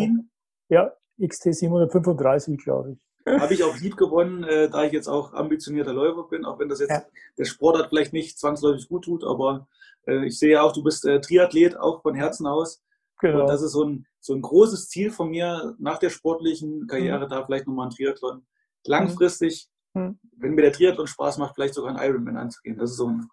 Ja, 0.68 0.92
XT735, 1.20 2.62
glaube 2.62 2.92
ich. 2.92 3.06
Habe 3.40 3.54
ich 3.54 3.64
auch 3.64 3.76
lieb 3.78 3.96
gewonnen, 3.96 4.44
äh, 4.44 4.68
da 4.68 4.84
ich 4.84 4.92
jetzt 4.92 5.08
auch 5.08 5.32
ambitionierter 5.34 5.92
Läufer 5.92 6.28
bin, 6.28 6.44
auch 6.44 6.60
wenn 6.60 6.68
das 6.68 6.78
jetzt 6.78 6.90
ja. 6.90 7.02
der 7.36 7.44
Sportart 7.44 7.88
vielleicht 7.88 8.12
nicht 8.12 8.38
zwangsläufig 8.38 8.88
gut 8.88 9.04
tut, 9.04 9.24
aber 9.24 9.66
äh, 10.06 10.26
ich 10.26 10.38
sehe 10.38 10.62
auch, 10.62 10.72
du 10.72 10.84
bist 10.84 11.04
äh, 11.04 11.20
Triathlet, 11.20 11.76
auch 11.76 12.02
von 12.02 12.14
Herzen 12.14 12.46
aus. 12.46 12.84
Genau. 13.20 13.42
Und 13.42 13.46
das 13.48 13.62
ist 13.62 13.72
so 13.72 13.84
ein, 13.84 14.06
so 14.20 14.34
ein 14.34 14.42
großes 14.42 14.88
Ziel 14.88 15.10
von 15.10 15.30
mir 15.30 15.74
nach 15.78 15.98
der 15.98 16.10
sportlichen 16.10 16.86
Karriere, 16.86 17.26
mhm. 17.26 17.30
da 17.30 17.44
vielleicht 17.44 17.66
nochmal 17.66 17.86
ein 17.86 17.90
Triathlon. 17.90 18.46
Langfristig, 18.84 19.68
mhm. 19.94 20.18
wenn 20.36 20.54
mir 20.54 20.62
der 20.62 20.72
Triathlon 20.72 21.06
Spaß 21.06 21.38
macht, 21.38 21.54
vielleicht 21.54 21.74
sogar 21.74 21.96
ein 21.96 22.08
Ironman 22.08 22.36
anzugehen. 22.36 22.78
Das 22.78 22.90
ist 22.90 22.96
so 22.96 23.08
ein 23.08 23.28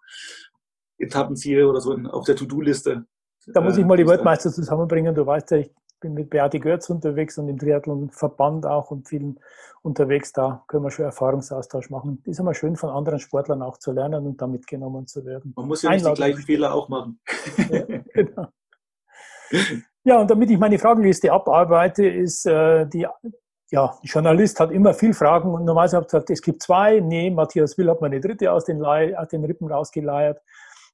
Etappenziel 0.98 1.64
oder 1.64 1.80
so 1.80 1.92
auf 1.92 2.24
der 2.24 2.36
To-Do-Liste. 2.36 3.06
Da 3.48 3.60
muss 3.60 3.76
ich 3.76 3.84
mal 3.84 3.96
die 3.96 4.06
Weltmeister 4.06 4.50
zusammenbringen. 4.50 5.14
Du 5.14 5.26
weißt 5.26 5.50
ja, 5.50 5.58
ich 5.58 5.70
bin 6.00 6.14
mit 6.14 6.30
Beate 6.30 6.60
Görz 6.60 6.88
unterwegs 6.90 7.38
und 7.38 7.48
im 7.48 7.58
Triathlon-Verband 7.58 8.66
auch 8.66 8.90
und 8.90 9.08
vielen 9.08 9.40
unterwegs. 9.82 10.32
Da 10.32 10.64
können 10.66 10.84
wir 10.84 10.90
schon 10.90 11.04
Erfahrungsaustausch 11.04 11.90
machen. 11.90 12.22
Ist 12.24 12.40
immer 12.40 12.54
schön, 12.54 12.76
von 12.76 12.90
anderen 12.90 13.18
Sportlern 13.18 13.62
auch 13.62 13.78
zu 13.78 13.92
lernen 13.92 14.26
und 14.26 14.40
da 14.40 14.46
mitgenommen 14.46 15.06
zu 15.06 15.24
werden. 15.24 15.52
Man 15.56 15.66
muss 15.66 15.82
ja 15.82 15.90
nicht 15.90 16.06
die 16.06 16.12
gleichen 16.12 16.42
Fehler 16.42 16.74
auch 16.74 16.88
machen. 16.88 17.20
Ja, 17.70 17.84
genau. 18.14 18.48
Ja, 20.06 20.20
und 20.20 20.30
damit 20.30 20.50
ich 20.50 20.58
meine 20.58 20.78
Fragenliste 20.78 21.32
abarbeite, 21.32 22.06
ist 22.06 22.44
äh, 22.44 22.86
die, 22.86 23.06
ja, 23.70 23.98
Journalist 24.02 24.60
hat 24.60 24.70
immer 24.70 24.92
viel 24.92 25.14
Fragen 25.14 25.54
und 25.54 25.64
normalerweise 25.64 25.96
habe 25.96 26.04
ich 26.04 26.10
gesagt, 26.10 26.30
es 26.30 26.42
gibt 26.42 26.62
zwei. 26.62 27.00
Nee, 27.00 27.30
Matthias 27.30 27.78
Will 27.78 27.88
hat 27.88 28.00
mir 28.00 28.08
eine 28.08 28.20
dritte 28.20 28.52
aus 28.52 28.66
den, 28.66 28.84
aus 28.84 29.28
den 29.28 29.44
Rippen 29.44 29.66
rausgeleiert. 29.66 30.40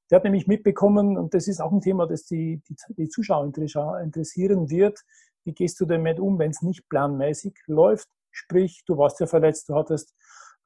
Der 0.09 0.17
hat 0.17 0.23
nämlich 0.23 0.47
mitbekommen, 0.47 1.17
und 1.17 1.33
das 1.33 1.47
ist 1.47 1.61
auch 1.61 1.71
ein 1.71 1.81
Thema, 1.81 2.07
das 2.07 2.25
die, 2.25 2.61
die, 2.67 2.75
die 2.97 3.09
Zuschauer 3.09 3.45
interessieren 3.45 4.69
wird, 4.69 4.99
wie 5.43 5.53
gehst 5.53 5.79
du 5.79 5.85
damit 5.85 6.19
um, 6.19 6.39
wenn 6.39 6.51
es 6.51 6.61
nicht 6.61 6.87
planmäßig 6.89 7.53
läuft? 7.67 8.07
Sprich, 8.31 8.83
du 8.85 8.97
warst 8.97 9.19
ja 9.19 9.27
verletzt, 9.27 9.69
du 9.69 9.75
hattest 9.75 10.13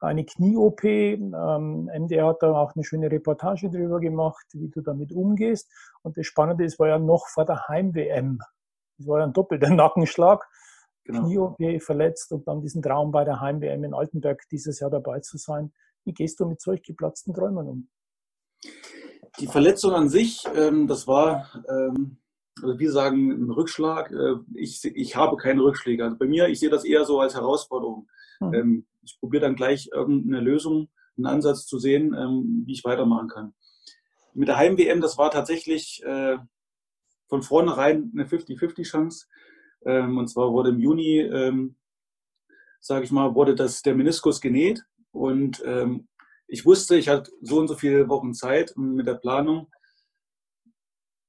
eine 0.00 0.24
Knie-OP. 0.24 0.84
Ähm, 0.84 1.90
MDR 1.94 2.26
hat 2.26 2.42
da 2.42 2.52
auch 2.52 2.74
eine 2.74 2.84
schöne 2.84 3.10
Reportage 3.10 3.70
darüber 3.70 4.00
gemacht, 4.00 4.46
wie 4.52 4.68
du 4.68 4.80
damit 4.80 5.12
umgehst. 5.12 5.70
Und 6.02 6.16
das 6.16 6.26
Spannende 6.26 6.64
ist, 6.64 6.78
war 6.78 6.88
ja 6.88 6.98
noch 6.98 7.26
vor 7.28 7.44
der 7.44 7.68
Heim-WM. 7.68 8.38
Das 8.98 9.06
war 9.06 9.20
ja 9.20 9.26
ein 9.26 9.32
doppelter 9.32 9.70
Nackenschlag. 9.74 10.46
Genau. 11.04 11.22
Knie-OP 11.22 11.82
verletzt 11.82 12.32
und 12.32 12.48
dann 12.48 12.60
diesen 12.60 12.82
Traum 12.82 13.12
bei 13.12 13.24
der 13.24 13.40
Heim-WM 13.40 13.84
in 13.84 13.94
Altenberg 13.94 14.42
dieses 14.50 14.80
Jahr 14.80 14.90
dabei 14.90 15.20
zu 15.20 15.38
sein. 15.38 15.72
Wie 16.04 16.12
gehst 16.12 16.40
du 16.40 16.46
mit 16.46 16.60
solch 16.60 16.82
geplatzten 16.82 17.32
Träumen 17.32 17.66
um? 17.68 17.88
Die 19.38 19.46
Verletzung 19.46 19.92
an 19.92 20.08
sich, 20.08 20.44
ähm, 20.54 20.86
das 20.86 21.06
war, 21.06 21.48
ähm, 21.68 22.18
also 22.62 22.78
wir 22.78 22.90
sagen, 22.90 23.30
ein 23.30 23.50
Rückschlag. 23.50 24.10
Äh, 24.10 24.36
ich, 24.54 24.84
ich 24.84 25.14
habe 25.14 25.36
keine 25.36 25.62
Rückschläge. 25.62 26.04
Also 26.04 26.16
bei 26.16 26.26
mir, 26.26 26.48
ich 26.48 26.58
sehe 26.58 26.70
das 26.70 26.84
eher 26.84 27.04
so 27.04 27.20
als 27.20 27.34
Herausforderung. 27.34 28.08
Mhm. 28.40 28.54
Ähm, 28.54 28.86
ich 29.06 29.18
probiere 29.20 29.42
dann 29.42 29.56
gleich 29.56 29.88
irgendeine 29.92 30.40
Lösung, 30.40 30.88
einen 31.16 31.26
Ansatz 31.26 31.66
zu 31.66 31.78
sehen, 31.78 32.14
ähm, 32.14 32.64
wie 32.66 32.72
ich 32.72 32.84
weitermachen 32.84 33.28
kann. 33.28 33.54
Mit 34.34 34.48
der 34.48 34.58
Heim-WM, 34.58 35.00
das 35.00 35.16
war 35.16 35.30
tatsächlich 35.30 36.02
äh, 36.04 36.36
von 37.28 37.42
vornherein 37.42 38.10
eine 38.12 38.26
50-50-Chance. 38.26 39.26
Ähm, 39.86 40.18
und 40.18 40.28
zwar 40.28 40.52
wurde 40.52 40.70
im 40.70 40.80
Juni, 40.80 41.20
ähm, 41.20 41.76
sage 42.80 43.04
ich 43.04 43.12
mal, 43.12 43.34
wurde 43.34 43.54
das, 43.54 43.82
der 43.82 43.94
Meniskus 43.94 44.40
genäht. 44.40 44.84
Und 45.12 45.62
ich 46.46 46.66
wusste, 46.66 46.98
ich 46.98 47.08
hatte 47.08 47.32
so 47.40 47.58
und 47.58 47.68
so 47.68 47.74
viele 47.74 48.06
Wochen 48.10 48.34
Zeit 48.34 48.74
mit 48.76 49.06
der 49.06 49.14
Planung. 49.14 49.72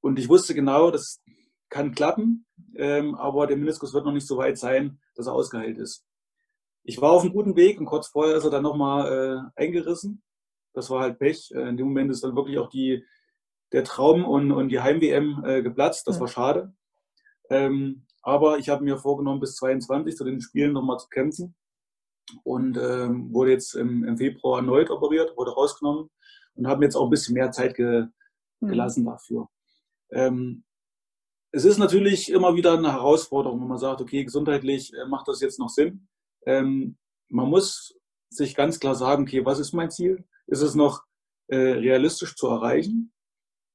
Und 0.02 0.18
ich 0.18 0.28
wusste 0.28 0.54
genau, 0.54 0.90
das 0.90 1.22
kann 1.70 1.94
klappen, 1.94 2.44
aber 2.76 3.46
der 3.46 3.56
Meniskus 3.56 3.94
wird 3.94 4.04
noch 4.04 4.12
nicht 4.12 4.26
so 4.26 4.36
weit 4.36 4.58
sein, 4.58 5.00
dass 5.14 5.26
er 5.26 5.32
ausgeheilt 5.32 5.78
ist 5.78 6.07
ich 6.88 7.02
war 7.02 7.12
auf 7.12 7.22
einem 7.22 7.34
guten 7.34 7.54
Weg 7.54 7.78
und 7.78 7.84
kurz 7.84 8.06
vorher 8.06 8.34
ist 8.36 8.44
er 8.44 8.50
dann 8.50 8.62
nochmal 8.62 9.52
äh, 9.56 9.62
eingerissen. 9.62 10.22
Das 10.72 10.88
war 10.88 11.02
halt 11.02 11.18
Pech. 11.18 11.50
Äh, 11.54 11.68
in 11.68 11.76
dem 11.76 11.88
Moment 11.88 12.10
ist 12.10 12.24
dann 12.24 12.34
wirklich 12.34 12.58
auch 12.58 12.70
die, 12.70 13.04
der 13.72 13.84
Traum 13.84 14.24
und, 14.24 14.52
und 14.52 14.70
die 14.70 14.80
Heim-WM 14.80 15.44
äh, 15.44 15.62
geplatzt. 15.62 16.08
Das 16.08 16.16
ja. 16.16 16.22
war 16.22 16.28
schade. 16.28 16.72
Ähm, 17.50 18.06
aber 18.22 18.58
ich 18.58 18.70
habe 18.70 18.84
mir 18.84 18.96
vorgenommen, 18.96 19.38
bis 19.38 19.56
22 19.56 20.16
zu 20.16 20.24
den 20.24 20.40
Spielen 20.40 20.72
nochmal 20.72 20.98
zu 20.98 21.08
kämpfen. 21.10 21.54
Und 22.42 22.78
ähm, 22.78 23.34
wurde 23.34 23.50
jetzt 23.50 23.74
im, 23.74 24.04
im, 24.04 24.16
Februar 24.16 24.60
erneut 24.60 24.88
operiert, 24.88 25.36
wurde 25.36 25.52
rausgenommen 25.52 26.08
und 26.54 26.68
habe 26.68 26.78
mir 26.78 26.86
jetzt 26.86 26.96
auch 26.96 27.04
ein 27.04 27.10
bisschen 27.10 27.34
mehr 27.34 27.50
Zeit 27.50 27.74
ge, 27.74 28.06
mhm. 28.60 28.66
gelassen 28.66 29.04
dafür. 29.04 29.48
Ähm, 30.10 30.64
es 31.52 31.66
ist 31.66 31.76
natürlich 31.76 32.32
immer 32.32 32.54
wieder 32.54 32.78
eine 32.78 32.92
Herausforderung, 32.92 33.60
wenn 33.60 33.68
man 33.68 33.78
sagt, 33.78 34.00
okay, 34.00 34.24
gesundheitlich 34.24 34.90
äh, 34.94 35.06
macht 35.06 35.28
das 35.28 35.42
jetzt 35.42 35.58
noch 35.58 35.68
Sinn. 35.68 36.08
Ähm, 36.48 36.96
man 37.28 37.50
muss 37.50 37.94
sich 38.30 38.54
ganz 38.54 38.80
klar 38.80 38.94
sagen, 38.94 39.24
okay, 39.24 39.44
was 39.44 39.58
ist 39.58 39.74
mein 39.74 39.90
Ziel? 39.90 40.24
Ist 40.46 40.62
es 40.62 40.74
noch 40.74 41.02
äh, 41.48 41.56
realistisch 41.56 42.36
zu 42.36 42.48
erreichen? 42.48 43.12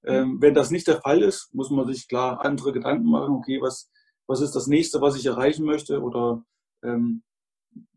Ähm, 0.05 0.41
wenn 0.41 0.55
das 0.55 0.71
nicht 0.71 0.87
der 0.87 0.99
Fall 0.99 1.21
ist, 1.21 1.53
muss 1.53 1.69
man 1.69 1.87
sich 1.87 2.07
klar 2.07 2.43
andere 2.43 2.73
Gedanken 2.73 3.09
machen, 3.09 3.35
okay, 3.35 3.61
was, 3.61 3.91
was 4.27 4.41
ist 4.41 4.53
das 4.55 4.67
nächste, 4.67 5.01
was 5.01 5.15
ich 5.15 5.27
erreichen 5.27 5.65
möchte? 5.65 6.01
Oder 6.01 6.43
ähm, 6.83 7.21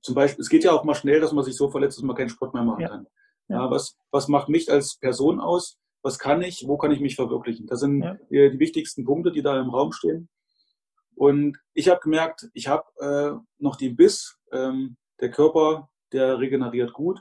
zum 0.02 0.14
Beispiel, 0.14 0.42
es 0.42 0.50
geht 0.50 0.64
ja 0.64 0.72
auch 0.72 0.84
mal 0.84 0.94
schnell, 0.94 1.20
dass 1.20 1.32
man 1.32 1.44
sich 1.44 1.56
so 1.56 1.70
verletzt, 1.70 1.96
dass 1.96 2.04
man 2.04 2.14
keinen 2.14 2.28
Sport 2.28 2.52
mehr 2.52 2.62
machen 2.62 2.82
ja. 2.82 2.88
kann. 2.88 3.06
Ja. 3.48 3.70
was, 3.70 3.96
was 4.10 4.28
macht 4.28 4.48
mich 4.48 4.70
als 4.70 4.98
Person 4.98 5.40
aus? 5.40 5.78
Was 6.02 6.18
kann 6.18 6.42
ich? 6.42 6.64
Wo 6.66 6.76
kann 6.76 6.92
ich 6.92 7.00
mich 7.00 7.16
verwirklichen? 7.16 7.66
Das 7.66 7.80
sind 7.80 8.02
ja. 8.02 8.14
die, 8.30 8.50
die, 8.50 8.58
wichtigsten 8.58 9.04
Punkte, 9.04 9.32
die 9.32 9.42
da 9.42 9.58
im 9.58 9.70
Raum 9.70 9.92
stehen. 9.92 10.28
Und 11.14 11.58
ich 11.72 11.88
habe 11.88 12.00
gemerkt, 12.00 12.48
ich 12.52 12.68
habe 12.68 12.84
äh, 13.00 13.40
noch 13.58 13.76
den 13.76 13.96
Biss, 13.96 14.35
ähm, 14.52 14.96
der 15.20 15.30
Körper, 15.30 15.88
der 16.12 16.38
regeneriert 16.38 16.92
gut 16.92 17.20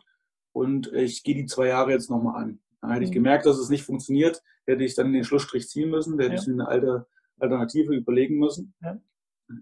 und 0.54 0.92
ich 0.94 1.24
gehe 1.24 1.36
die 1.36 1.46
zwei 1.46 1.68
Jahre 1.68 1.92
jetzt 1.92 2.10
nochmal 2.10 2.42
an. 2.44 2.60
Dann 2.82 2.92
hätte 2.92 3.04
ich 3.04 3.10
mhm. 3.10 3.16
gemerkt, 3.16 3.46
dass 3.46 3.58
es 3.58 3.70
nicht 3.70 3.84
funktioniert, 3.84 4.42
hätte 4.66 4.84
ich 4.84 4.96
dann 4.96 5.14
den 5.14 5.24
Schlussstrich 5.24 5.68
ziehen 5.68 5.90
müssen, 5.90 6.20
hätte 6.20 6.36
ja. 6.36 6.42
ich 6.42 6.48
eine 6.48 6.68
alte 6.68 7.08
Alternative 7.40 7.94
überlegen 7.96 8.38
müssen. 8.38 8.74
Ja. 8.82 8.98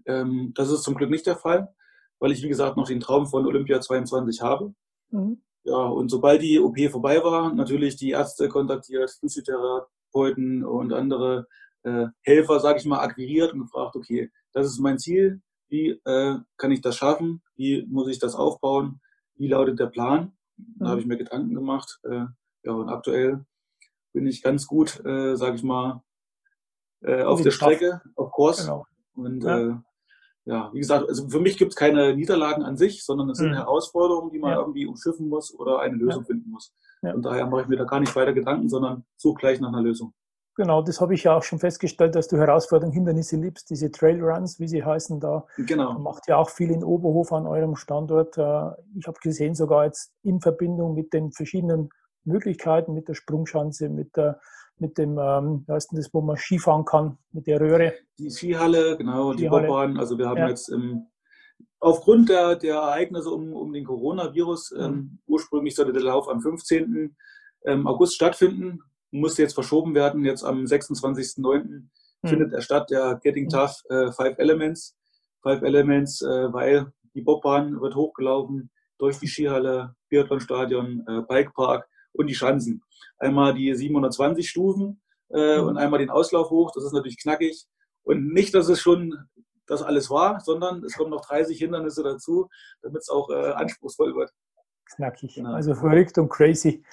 Ähm, 0.06 0.52
das 0.54 0.70
ist 0.70 0.82
zum 0.82 0.94
Glück 0.94 1.10
nicht 1.10 1.26
der 1.26 1.36
Fall, 1.36 1.74
weil 2.18 2.32
ich, 2.32 2.42
wie 2.42 2.48
gesagt, 2.48 2.76
noch 2.76 2.86
den 2.86 3.00
Traum 3.00 3.26
von 3.26 3.46
Olympia 3.46 3.80
22 3.80 4.40
habe. 4.42 4.74
Mhm. 5.10 5.42
Ja, 5.64 5.76
und 5.76 6.10
sobald 6.10 6.42
die 6.42 6.60
OP 6.60 6.78
vorbei 6.90 7.22
war, 7.24 7.54
natürlich 7.54 7.96
die 7.96 8.10
Ärzte 8.10 8.48
kontaktiert, 8.48 9.10
Physiotherapeuten 9.18 10.64
und 10.64 10.92
andere 10.92 11.46
äh, 11.84 12.06
Helfer, 12.20 12.60
sage 12.60 12.78
ich 12.78 12.84
mal, 12.84 13.00
akquiriert 13.00 13.52
und 13.52 13.60
gefragt, 13.60 13.96
okay, 13.96 14.30
das 14.52 14.66
ist 14.66 14.78
mein 14.80 14.98
Ziel, 14.98 15.40
wie 15.68 16.00
äh, 16.04 16.38
kann 16.56 16.70
ich 16.70 16.80
das 16.80 16.96
schaffen, 16.96 17.42
wie 17.56 17.86
muss 17.86 18.08
ich 18.08 18.18
das 18.18 18.34
aufbauen, 18.34 19.00
wie 19.36 19.48
lautet 19.48 19.78
der 19.78 19.86
Plan. 19.86 20.32
Da 20.56 20.90
habe 20.90 21.00
ich 21.00 21.06
mir 21.06 21.16
Gedanken 21.16 21.54
gemacht. 21.54 22.00
Äh, 22.04 22.26
ja, 22.62 22.72
und 22.72 22.88
aktuell 22.88 23.44
bin 24.12 24.26
ich 24.26 24.42
ganz 24.42 24.66
gut, 24.66 25.04
äh, 25.04 25.36
sage 25.36 25.56
ich 25.56 25.62
mal, 25.62 26.02
äh, 27.02 27.22
auf 27.22 27.42
der 27.42 27.50
Strecke, 27.50 28.00
auf 28.14 28.30
Kurs. 28.30 28.62
Genau. 28.62 28.86
Und 29.14 29.42
ja. 29.42 29.58
Äh, 29.58 29.74
ja, 30.46 30.70
wie 30.74 30.78
gesagt, 30.78 31.08
also 31.08 31.28
für 31.28 31.40
mich 31.40 31.56
gibt 31.56 31.72
es 31.72 31.76
keine 31.76 32.14
Niederlagen 32.14 32.62
an 32.64 32.76
sich, 32.76 33.02
sondern 33.02 33.30
es 33.30 33.38
sind 33.38 33.50
mhm. 33.50 33.54
Herausforderungen, 33.54 34.30
die 34.30 34.38
man 34.38 34.52
ja. 34.52 34.60
irgendwie 34.60 34.86
umschiffen 34.86 35.28
muss 35.28 35.58
oder 35.58 35.80
eine 35.80 35.96
Lösung 35.96 36.22
ja. 36.22 36.26
finden 36.26 36.50
muss. 36.50 36.74
Und 37.00 37.22
daher 37.22 37.46
mache 37.46 37.62
ich 37.62 37.68
mir 37.68 37.76
da 37.76 37.84
gar 37.84 38.00
nicht 38.00 38.14
weiter 38.14 38.32
Gedanken, 38.32 38.68
sondern 38.68 39.04
suche 39.16 39.38
gleich 39.38 39.60
nach 39.60 39.68
einer 39.68 39.82
Lösung. 39.82 40.14
Genau, 40.56 40.82
das 40.82 41.00
habe 41.00 41.14
ich 41.14 41.24
ja 41.24 41.36
auch 41.36 41.42
schon 41.42 41.58
festgestellt, 41.58 42.14
dass 42.14 42.28
du 42.28 42.36
Herausforderungen, 42.36 42.94
Hindernisse 42.94 43.36
liebst, 43.36 43.70
diese 43.70 43.90
Trailruns, 43.90 44.60
wie 44.60 44.68
sie 44.68 44.84
heißen, 44.84 45.18
da 45.18 45.44
genau. 45.58 45.98
macht 45.98 46.28
ja 46.28 46.36
auch 46.36 46.48
viel 46.48 46.70
in 46.70 46.84
Oberhof 46.84 47.32
an 47.32 47.46
eurem 47.46 47.74
Standort. 47.74 48.38
Äh, 48.38 48.70
ich 48.96 49.06
habe 49.06 49.18
gesehen, 49.20 49.56
sogar 49.56 49.86
jetzt 49.86 50.12
in 50.22 50.40
Verbindung 50.40 50.94
mit 50.94 51.12
den 51.12 51.32
verschiedenen 51.32 51.90
Möglichkeiten, 52.24 52.94
mit 52.94 53.08
der 53.08 53.14
Sprungschanze, 53.14 53.88
mit 53.88 54.16
der 54.16 54.40
mit 54.78 54.98
dem, 54.98 55.18
ähm, 55.18 55.64
heißt 55.70 55.92
denn 55.92 55.98
das, 55.98 56.12
wo 56.12 56.20
man 56.20 56.36
Skifahren 56.36 56.84
kann, 56.84 57.18
mit 57.32 57.46
der 57.46 57.60
Röhre. 57.60 57.94
Die 58.18 58.28
Skihalle, 58.28 58.96
genau, 58.96 59.32
die 59.32 59.48
Bobbahn. 59.48 59.98
Also 59.98 60.18
wir 60.18 60.28
haben 60.28 60.38
ja. 60.38 60.48
jetzt 60.48 60.68
im, 60.68 61.06
aufgrund 61.78 62.28
der, 62.28 62.56
der 62.56 62.74
Ereignisse 62.74 63.30
um, 63.30 63.54
um 63.54 63.72
den 63.72 63.84
Coronavirus, 63.84 64.72
mhm. 64.72 64.82
ähm, 64.82 65.18
ursprünglich 65.26 65.76
sollte 65.76 65.92
der 65.92 66.02
Lauf 66.02 66.28
am 66.28 66.40
15. 66.40 67.16
Ähm, 67.66 67.86
August 67.86 68.16
stattfinden 68.16 68.80
musste 69.20 69.42
jetzt 69.42 69.54
verschoben 69.54 69.94
werden. 69.94 70.24
Jetzt 70.24 70.44
am 70.44 70.64
26.09. 70.64 71.64
Mhm. 71.64 72.28
findet 72.28 72.52
er 72.52 72.62
statt, 72.62 72.90
der 72.90 73.20
Getting 73.22 73.44
hm. 73.44 73.50
Tough 73.50 73.82
äh, 73.88 74.12
Five 74.12 74.38
Elements. 74.38 74.96
Five 75.42 75.62
Elements, 75.62 76.22
äh, 76.22 76.52
weil 76.52 76.92
die 77.14 77.20
Bobbahn 77.20 77.80
wird 77.80 77.94
hochgelaufen 77.94 78.70
durch 78.98 79.18
die 79.18 79.28
Skihalle, 79.28 79.94
Biathlonstadion, 80.08 81.04
äh, 81.06 81.22
Bikepark 81.28 81.86
und 82.12 82.28
die 82.28 82.34
Schanzen. 82.34 82.82
Einmal 83.18 83.54
die 83.54 83.74
720 83.74 84.48
Stufen 84.48 85.02
äh, 85.30 85.58
mhm. 85.58 85.68
und 85.68 85.76
einmal 85.76 85.98
den 85.98 86.10
Auslauf 86.10 86.50
hoch. 86.50 86.72
Das 86.74 86.84
ist 86.84 86.92
natürlich 86.92 87.20
knackig. 87.20 87.66
Und 88.02 88.32
nicht, 88.32 88.54
dass 88.54 88.68
es 88.68 88.80
schon 88.80 89.14
das 89.66 89.82
alles 89.82 90.10
war, 90.10 90.40
sondern 90.40 90.82
es 90.84 90.94
kommen 90.94 91.10
noch 91.10 91.24
30 91.24 91.58
Hindernisse 91.58 92.02
dazu, 92.02 92.48
damit 92.82 93.02
es 93.02 93.08
auch 93.08 93.30
äh, 93.30 93.52
anspruchsvoll 93.52 94.14
wird 94.14 94.30
knackig. 94.86 95.34
Genau. 95.34 95.52
Also 95.52 95.74
verrückt 95.74 96.18
und 96.18 96.28
crazy 96.28 96.84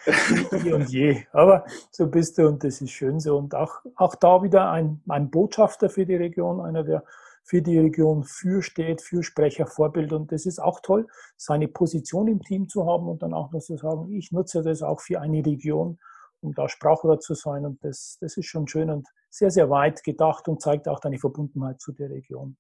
und 0.72 0.90
je. 0.90 1.24
Aber 1.32 1.66
so 1.92 2.08
bist 2.08 2.38
du 2.38 2.48
und 2.48 2.64
das 2.64 2.82
ist 2.82 2.92
schön 2.92 3.20
so. 3.20 3.38
Und 3.38 3.56
auch, 3.56 3.82
auch 3.96 4.16
da 4.16 4.44
wieder 4.44 4.72
ein, 4.72 5.02
ein 5.08 5.30
Botschafter 5.30 5.90
für 5.90 6.06
die 6.06 6.16
Region, 6.16 6.62
einer, 6.62 6.84
der 6.84 7.04
für 7.44 7.62
die 7.62 7.80
Region 7.80 8.24
fürsteht, 8.24 9.02
Fürsprecher, 9.02 9.66
Vorbild. 9.66 10.14
Und 10.14 10.32
das 10.32 10.46
ist 10.46 10.60
auch 10.60 10.80
toll, 10.82 11.08
seine 11.38 11.68
Position 11.68 12.28
im 12.28 12.42
Team 12.42 12.70
zu 12.70 12.86
haben 12.86 13.08
und 13.08 13.24
dann 13.24 13.34
auch 13.34 13.52
noch 13.52 13.62
zu 13.62 13.78
sagen, 13.78 14.12
ich 14.12 14.32
nutze 14.32 14.62
das 14.62 14.82
auch 14.82 15.02
für 15.02 15.20
eine 15.20 15.46
Region, 15.46 16.00
um 16.42 16.54
da 16.54 16.70
Sprachrohr 16.70 17.20
zu 17.20 17.34
sein. 17.34 17.66
Und 17.66 17.84
das, 17.84 18.18
das 18.22 18.38
ist 18.38 18.46
schon 18.46 18.68
schön 18.68 18.90
und 18.90 19.08
sehr, 19.30 19.52
sehr 19.52 19.70
weit 19.70 20.04
gedacht 20.04 20.48
und 20.48 20.62
zeigt 20.62 20.88
auch 20.88 21.00
deine 21.00 21.18
Verbundenheit 21.18 21.82
zu 21.82 21.92
der 21.94 22.10
Region. 22.10 22.58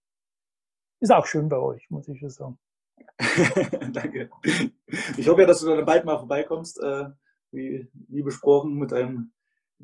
Ist 0.99 1.11
auch 1.11 1.25
schön 1.25 1.49
bei 1.49 1.57
euch, 1.57 1.89
muss 1.89 2.07
ich 2.07 2.19
schon 2.19 2.29
sagen. 2.29 2.59
Danke. 3.93 4.29
Ich 5.17 5.27
hoffe 5.27 5.41
ja, 5.41 5.47
dass 5.47 5.61
du 5.61 5.67
dann 5.67 5.85
bald 5.85 6.05
mal 6.05 6.17
vorbeikommst, 6.17 6.81
äh, 6.81 7.05
wie, 7.51 7.87
wie 8.07 8.21
besprochen, 8.23 8.75
mit 8.75 8.93
einem 8.93 9.31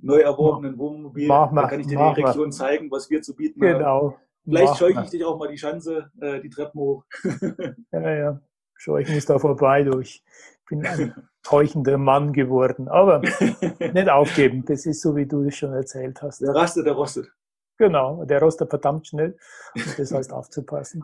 neu 0.01 0.19
erworbenen 0.19 0.77
Wohnmobil. 0.77 1.27
Mach 1.27 1.51
mal, 1.51 1.63
da 1.63 1.67
kann 1.69 1.79
ich 1.79 1.87
dir 1.87 1.97
die 1.97 2.21
Region 2.21 2.51
zeigen, 2.51 2.91
was 2.91 3.09
wir 3.09 3.21
zu 3.21 3.35
bieten 3.35 3.61
haben. 3.61 3.79
Genau. 3.79 4.17
Vielleicht 4.43 4.77
scheuche 4.77 5.01
ich 5.03 5.09
dich 5.09 5.25
auch 5.25 5.37
mal 5.37 5.49
die 5.49 5.57
Schanze, 5.57 6.09
äh, 6.21 6.39
die 6.39 6.49
Treppen 6.49 6.79
hoch. 6.79 7.03
ja, 7.91 8.15
ja. 8.15 8.41
Scheuchen 8.75 9.15
ist 9.15 9.29
da 9.29 9.39
vorbei. 9.39 9.83
Du. 9.83 9.99
Ich 9.99 10.23
bin 10.69 10.85
ein 10.85 11.13
täuschender 11.43 11.97
Mann 11.97 12.31
geworden. 12.31 12.87
Aber 12.87 13.19
nicht 13.79 14.09
aufgeben. 14.09 14.63
Das 14.65 14.85
ist 14.85 15.01
so, 15.01 15.15
wie 15.15 15.25
du 15.25 15.43
es 15.43 15.57
schon 15.57 15.73
erzählt 15.73 16.21
hast. 16.21 16.41
Der 16.41 16.55
rastet, 16.55 16.85
der 16.85 16.93
rostet. 16.93 17.29
Genau, 17.77 18.25
der 18.25 18.41
rostet 18.41 18.71
verdammt 18.71 19.07
schnell 19.07 19.37
und 19.75 19.99
das 19.99 20.11
heißt 20.11 20.33
aufzupassen. 20.33 21.03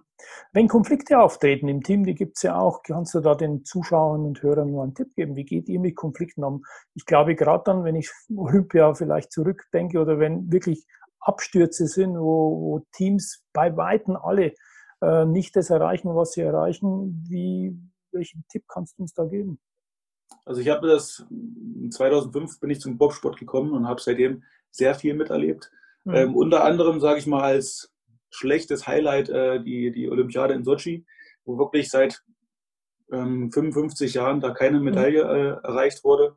Wenn 0.53 0.67
Konflikte 0.67 1.19
auftreten 1.19 1.67
im 1.67 1.83
Team, 1.83 2.03
die 2.03 2.15
gibt 2.15 2.37
es 2.37 2.43
ja 2.43 2.57
auch, 2.57 2.81
kannst 2.81 3.13
du 3.13 3.19
da 3.19 3.35
den 3.35 3.63
Zuschauern 3.63 4.25
und 4.25 4.41
Hörern 4.41 4.71
nur 4.71 4.81
einen 4.81 4.95
Tipp 4.95 5.13
geben? 5.15 5.35
Wie 5.35 5.45
geht 5.45 5.69
ihr 5.69 5.79
mit 5.79 5.95
Konflikten 5.95 6.43
um? 6.43 6.65
Ich 6.95 7.05
glaube, 7.05 7.35
gerade 7.35 7.63
dann, 7.65 7.83
wenn 7.83 7.95
ich 7.95 8.11
Olympia 8.35 8.95
vielleicht 8.95 9.31
zurückdenke 9.31 9.99
oder 9.99 10.17
wenn 10.17 10.51
wirklich 10.51 10.85
Abstürze 11.19 11.87
sind, 11.87 12.17
wo, 12.17 12.59
wo 12.59 12.85
Teams 12.91 13.43
bei 13.53 13.77
Weitem 13.77 14.15
alle 14.15 14.53
äh, 15.01 15.25
nicht 15.25 15.55
das 15.55 15.69
erreichen, 15.69 16.15
was 16.15 16.31
sie 16.31 16.41
erreichen, 16.41 17.23
wie, 17.29 17.77
welchen 18.11 18.45
Tipp 18.49 18.63
kannst 18.67 18.97
du 18.97 19.03
uns 19.03 19.13
da 19.13 19.25
geben? 19.25 19.59
Also 20.43 20.59
ich 20.59 20.69
habe 20.69 20.87
das 20.87 21.23
2005 21.91 22.59
bin 22.59 22.71
ich 22.71 22.81
zum 22.81 22.97
Bobsport 22.97 23.37
gekommen 23.37 23.73
und 23.73 23.87
habe 23.87 24.01
seitdem 24.01 24.43
sehr 24.71 24.95
viel 24.95 25.13
miterlebt 25.13 25.71
Mhm. 26.05 26.15
Ähm, 26.15 26.35
unter 26.35 26.63
anderem, 26.63 26.99
sage 26.99 27.19
ich 27.19 27.27
mal, 27.27 27.43
als 27.43 27.91
schlechtes 28.29 28.87
Highlight 28.87 29.29
äh, 29.29 29.63
die, 29.63 29.91
die 29.91 30.09
Olympiade 30.09 30.53
in 30.53 30.63
Sochi, 30.63 31.05
wo 31.45 31.57
wirklich 31.57 31.89
seit 31.89 32.23
ähm, 33.11 33.51
55 33.51 34.13
Jahren 34.13 34.41
da 34.41 34.51
keine 34.51 34.79
mhm. 34.79 34.85
Medaille 34.85 35.21
äh, 35.21 35.67
erreicht 35.67 36.03
wurde. 36.03 36.35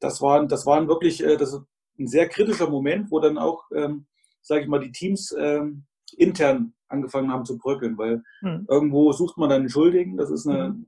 Das 0.00 0.20
waren, 0.20 0.48
das 0.48 0.66
waren 0.66 0.88
wirklich 0.88 1.24
äh, 1.24 1.36
das 1.36 1.60
ein 1.98 2.06
sehr 2.06 2.28
kritischer 2.28 2.70
Moment, 2.70 3.10
wo 3.10 3.20
dann 3.20 3.38
auch, 3.38 3.64
ähm, 3.74 4.06
sage 4.40 4.62
ich 4.62 4.68
mal, 4.68 4.80
die 4.80 4.92
Teams 4.92 5.34
ähm, 5.38 5.84
intern 6.16 6.74
angefangen 6.88 7.30
haben 7.30 7.44
zu 7.44 7.58
bröckeln, 7.58 7.98
weil 7.98 8.22
mhm. 8.40 8.66
irgendwo 8.68 9.12
sucht 9.12 9.36
man 9.36 9.50
dann 9.50 9.60
einen 9.60 9.68
Schuldigen. 9.68 10.16
Das 10.16 10.30
ist 10.30 10.46
eine, 10.46 10.70
mhm. 10.70 10.86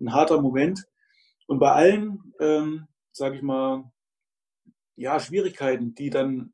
ein 0.00 0.12
harter 0.12 0.40
Moment. 0.40 0.84
Und 1.46 1.58
bei 1.58 1.72
allen, 1.72 2.34
ähm, 2.40 2.86
sage 3.12 3.36
ich 3.36 3.42
mal, 3.42 3.90
ja, 4.96 5.18
Schwierigkeiten, 5.20 5.94
die 5.94 6.10
dann 6.10 6.52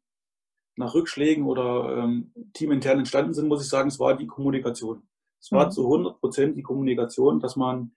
nach 0.78 0.94
Rückschlägen 0.94 1.44
oder 1.44 1.98
ähm, 1.98 2.32
teamintern 2.52 2.98
entstanden 2.98 3.34
sind, 3.34 3.48
muss 3.48 3.62
ich 3.62 3.68
sagen, 3.68 3.88
es 3.88 3.98
war 3.98 4.16
die 4.16 4.26
Kommunikation. 4.26 5.02
Es 5.40 5.52
war 5.52 5.66
mhm. 5.66 5.70
zu 5.72 5.84
100 5.84 6.20
Prozent 6.20 6.56
die 6.56 6.62
Kommunikation, 6.62 7.40
dass 7.40 7.56
man 7.56 7.92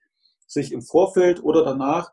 sich 0.46 0.72
im 0.72 0.82
Vorfeld 0.82 1.42
oder 1.42 1.64
danach 1.64 2.12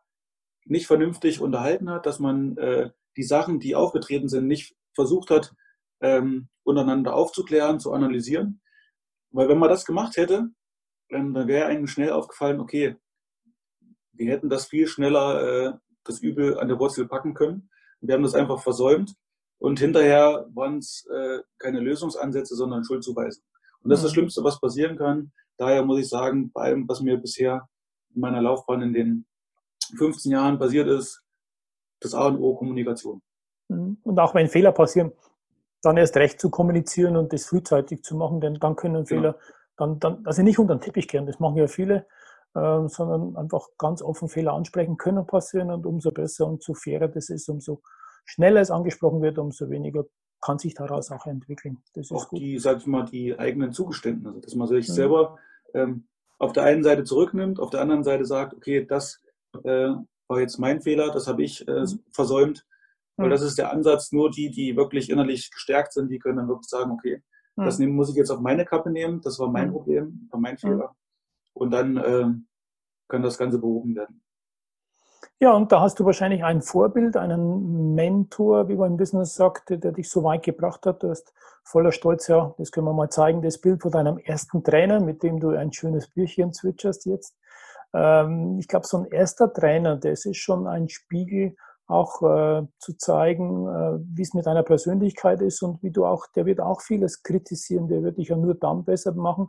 nicht 0.65 0.87
vernünftig 0.87 1.41
unterhalten 1.41 1.89
hat, 1.89 2.05
dass 2.05 2.19
man 2.19 2.57
äh, 2.57 2.91
die 3.17 3.23
Sachen, 3.23 3.59
die 3.59 3.75
aufgetreten 3.75 4.29
sind, 4.29 4.47
nicht 4.47 4.75
versucht 4.93 5.31
hat, 5.31 5.53
ähm, 6.01 6.49
untereinander 6.63 7.15
aufzuklären, 7.15 7.79
zu 7.79 7.91
analysieren. 7.91 8.61
Weil 9.31 9.49
wenn 9.49 9.57
man 9.57 9.69
das 9.69 9.85
gemacht 9.85 10.17
hätte, 10.17 10.49
ähm, 11.09 11.33
dann 11.33 11.47
wäre 11.47 11.65
einem 11.65 11.87
schnell 11.87 12.11
aufgefallen, 12.11 12.59
okay, 12.59 12.95
wir 14.13 14.31
hätten 14.31 14.49
das 14.49 14.67
viel 14.67 14.87
schneller, 14.87 15.41
äh, 15.41 15.73
das 16.03 16.19
Übel 16.19 16.59
an 16.59 16.67
der 16.67 16.79
Wurzel 16.79 17.07
packen 17.07 17.33
können. 17.33 17.69
Wir 18.01 18.13
haben 18.13 18.23
das 18.23 18.35
einfach 18.35 18.61
versäumt 18.61 19.15
und 19.59 19.79
hinterher 19.79 20.47
waren 20.53 20.79
es 20.79 21.05
äh, 21.13 21.39
keine 21.57 21.79
Lösungsansätze, 21.79 22.55
sondern 22.55 22.83
Schuldzuweisen. 22.83 23.43
Und 23.81 23.89
das 23.89 23.99
ist 23.99 24.05
das 24.05 24.11
mhm. 24.11 24.15
Schlimmste, 24.15 24.43
was 24.43 24.59
passieren 24.59 24.97
kann. 24.97 25.31
Daher 25.57 25.83
muss 25.83 25.99
ich 25.99 26.09
sagen, 26.09 26.51
bei 26.51 26.63
allem, 26.63 26.87
was 26.87 27.01
mir 27.01 27.17
bisher 27.17 27.67
in 28.15 28.21
meiner 28.21 28.41
Laufbahn 28.41 28.81
in 28.81 28.93
den 28.93 29.25
15 29.97 30.31
Jahren 30.31 30.57
passiert 30.57 30.87
ist, 30.87 31.21
das 31.99 32.13
A 32.13 32.27
und 32.27 32.39
O 32.39 32.55
Kommunikation. 32.55 33.21
Mhm. 33.67 33.97
Und 34.03 34.19
auch 34.19 34.33
wenn 34.33 34.47
Fehler 34.47 34.71
passieren, 34.71 35.11
dann 35.81 35.97
erst 35.97 36.17
recht 36.17 36.39
zu 36.39 36.49
kommunizieren 36.49 37.15
und 37.15 37.31
das 37.31 37.45
frühzeitig 37.45 38.03
zu 38.03 38.15
machen, 38.15 38.41
denn 38.41 38.55
dann 38.55 38.75
können 38.75 39.05
genau. 39.05 39.05
Fehler 39.05 39.39
dann, 39.77 39.99
dann, 39.99 40.25
also 40.25 40.41
nicht 40.41 40.59
unter 40.59 40.75
den 40.75 40.81
Teppich 40.81 41.07
kehren, 41.07 41.25
das 41.25 41.39
machen 41.39 41.55
ja 41.55 41.67
viele, 41.67 42.05
äh, 42.53 42.87
sondern 42.87 43.37
einfach 43.37 43.67
ganz 43.77 44.01
offen 44.01 44.27
Fehler 44.27 44.53
ansprechen 44.53 44.97
können 44.97 45.25
passieren 45.25 45.71
und 45.71 45.85
umso 45.85 46.11
besser 46.11 46.47
und 46.47 46.61
so 46.61 46.73
fairer 46.73 47.07
das 47.07 47.29
ist, 47.29 47.47
umso 47.49 47.81
schneller 48.25 48.61
es 48.61 48.71
angesprochen 48.71 49.21
wird, 49.21 49.37
umso 49.37 49.69
weniger 49.69 50.05
kann 50.41 50.57
sich 50.57 50.73
daraus 50.73 51.11
auch 51.11 51.25
entwickeln. 51.25 51.79
Das 51.93 52.11
auch 52.11 52.29
gut. 52.29 52.39
die, 52.39 52.59
sag 52.59 52.77
ich 52.77 52.87
mal, 52.87 53.03
die 53.03 53.37
eigenen 53.37 53.71
Zugeständnisse, 53.73 54.39
dass 54.39 54.55
man 54.55 54.67
sich 54.67 54.87
mhm. 54.87 54.93
selber 54.93 55.37
ähm, 55.73 56.07
auf 56.37 56.53
der 56.53 56.63
einen 56.63 56.83
Seite 56.83 57.03
zurücknimmt, 57.03 57.59
auf 57.59 57.69
der 57.69 57.81
anderen 57.81 58.03
Seite 58.03 58.25
sagt, 58.25 58.53
okay, 58.53 58.85
das 58.85 59.21
äh, 59.63 59.89
war 60.27 60.39
jetzt 60.39 60.57
mein 60.57 60.81
Fehler, 60.81 61.11
das 61.11 61.27
habe 61.27 61.43
ich 61.43 61.67
äh, 61.67 61.81
mhm. 61.81 61.99
versäumt. 62.11 62.65
Weil 63.17 63.27
mhm. 63.27 63.31
das 63.31 63.41
ist 63.41 63.57
der 63.57 63.71
Ansatz, 63.71 64.13
nur 64.13 64.31
die, 64.31 64.49
die 64.49 64.77
wirklich 64.77 65.09
innerlich 65.09 65.51
gestärkt 65.51 65.91
sind, 65.91 66.09
die 66.09 66.19
können 66.19 66.37
dann 66.37 66.47
wirklich 66.47 66.69
sagen, 66.69 66.91
okay, 66.91 67.21
mhm. 67.57 67.65
das 67.65 67.79
nehmen, 67.79 67.95
muss 67.95 68.09
ich 68.09 68.15
jetzt 68.15 68.31
auf 68.31 68.39
meine 68.39 68.63
Kappe 68.63 68.89
nehmen, 68.89 69.19
das 69.21 69.37
war 69.39 69.49
mein 69.49 69.67
mhm. 69.67 69.73
Problem, 69.73 70.27
war 70.31 70.39
mein 70.39 70.57
Fehler. 70.57 70.95
Und 71.53 71.71
dann 71.71 71.97
äh, 71.97 72.27
kann 73.09 73.23
das 73.23 73.37
Ganze 73.37 73.59
behoben 73.59 73.95
werden. 73.95 74.21
Ja, 75.41 75.53
und 75.53 75.71
da 75.71 75.79
hast 75.79 75.97
du 75.99 76.05
wahrscheinlich 76.05 76.43
ein 76.43 76.61
Vorbild, 76.61 77.15
einen 77.15 77.95
Mentor, 77.95 78.67
wie 78.67 78.75
man 78.75 78.91
im 78.91 78.97
Business 78.97 79.35
sagt, 79.35 79.69
der 79.69 79.93
dich 79.93 80.09
so 80.09 80.21
weit 80.25 80.43
gebracht 80.43 80.85
hat. 80.85 81.01
Du 81.01 81.09
hast 81.09 81.33
voller 81.63 81.93
Stolz, 81.93 82.27
ja, 82.27 82.53
das 82.57 82.71
können 82.71 82.87
wir 82.87 82.93
mal 82.93 83.09
zeigen, 83.09 83.41
das 83.41 83.57
Bild 83.57 83.81
von 83.81 83.91
deinem 83.91 84.17
ersten 84.17 84.65
Trainer, 84.65 84.99
mit 84.99 85.23
dem 85.23 85.39
du 85.39 85.51
ein 85.51 85.71
schönes 85.71 86.09
Büchchen 86.09 86.51
zwitscherst 86.51 87.05
jetzt. 87.05 87.37
Ähm, 87.93 88.57
ich 88.59 88.67
glaube, 88.67 88.85
so 88.85 88.97
ein 88.97 89.05
erster 89.05 89.53
Trainer, 89.53 89.95
das 89.95 90.25
ist 90.25 90.37
schon 90.37 90.67
ein 90.67 90.89
Spiegel 90.89 91.55
auch 91.87 92.21
äh, 92.21 92.67
zu 92.79 92.97
zeigen, 92.97 93.65
äh, 93.67 93.99
wie 94.13 94.21
es 94.23 94.33
mit 94.33 94.45
deiner 94.45 94.63
Persönlichkeit 94.63 95.41
ist 95.41 95.61
und 95.63 95.81
wie 95.81 95.91
du 95.91 96.05
auch, 96.05 96.27
der 96.35 96.45
wird 96.45 96.59
auch 96.59 96.81
vieles 96.81 97.23
kritisieren, 97.23 97.87
der 97.87 98.03
wird 98.03 98.17
dich 98.17 98.27
ja 98.27 98.35
nur 98.35 98.55
dann 98.55 98.83
besser 98.83 99.13
machen, 99.13 99.47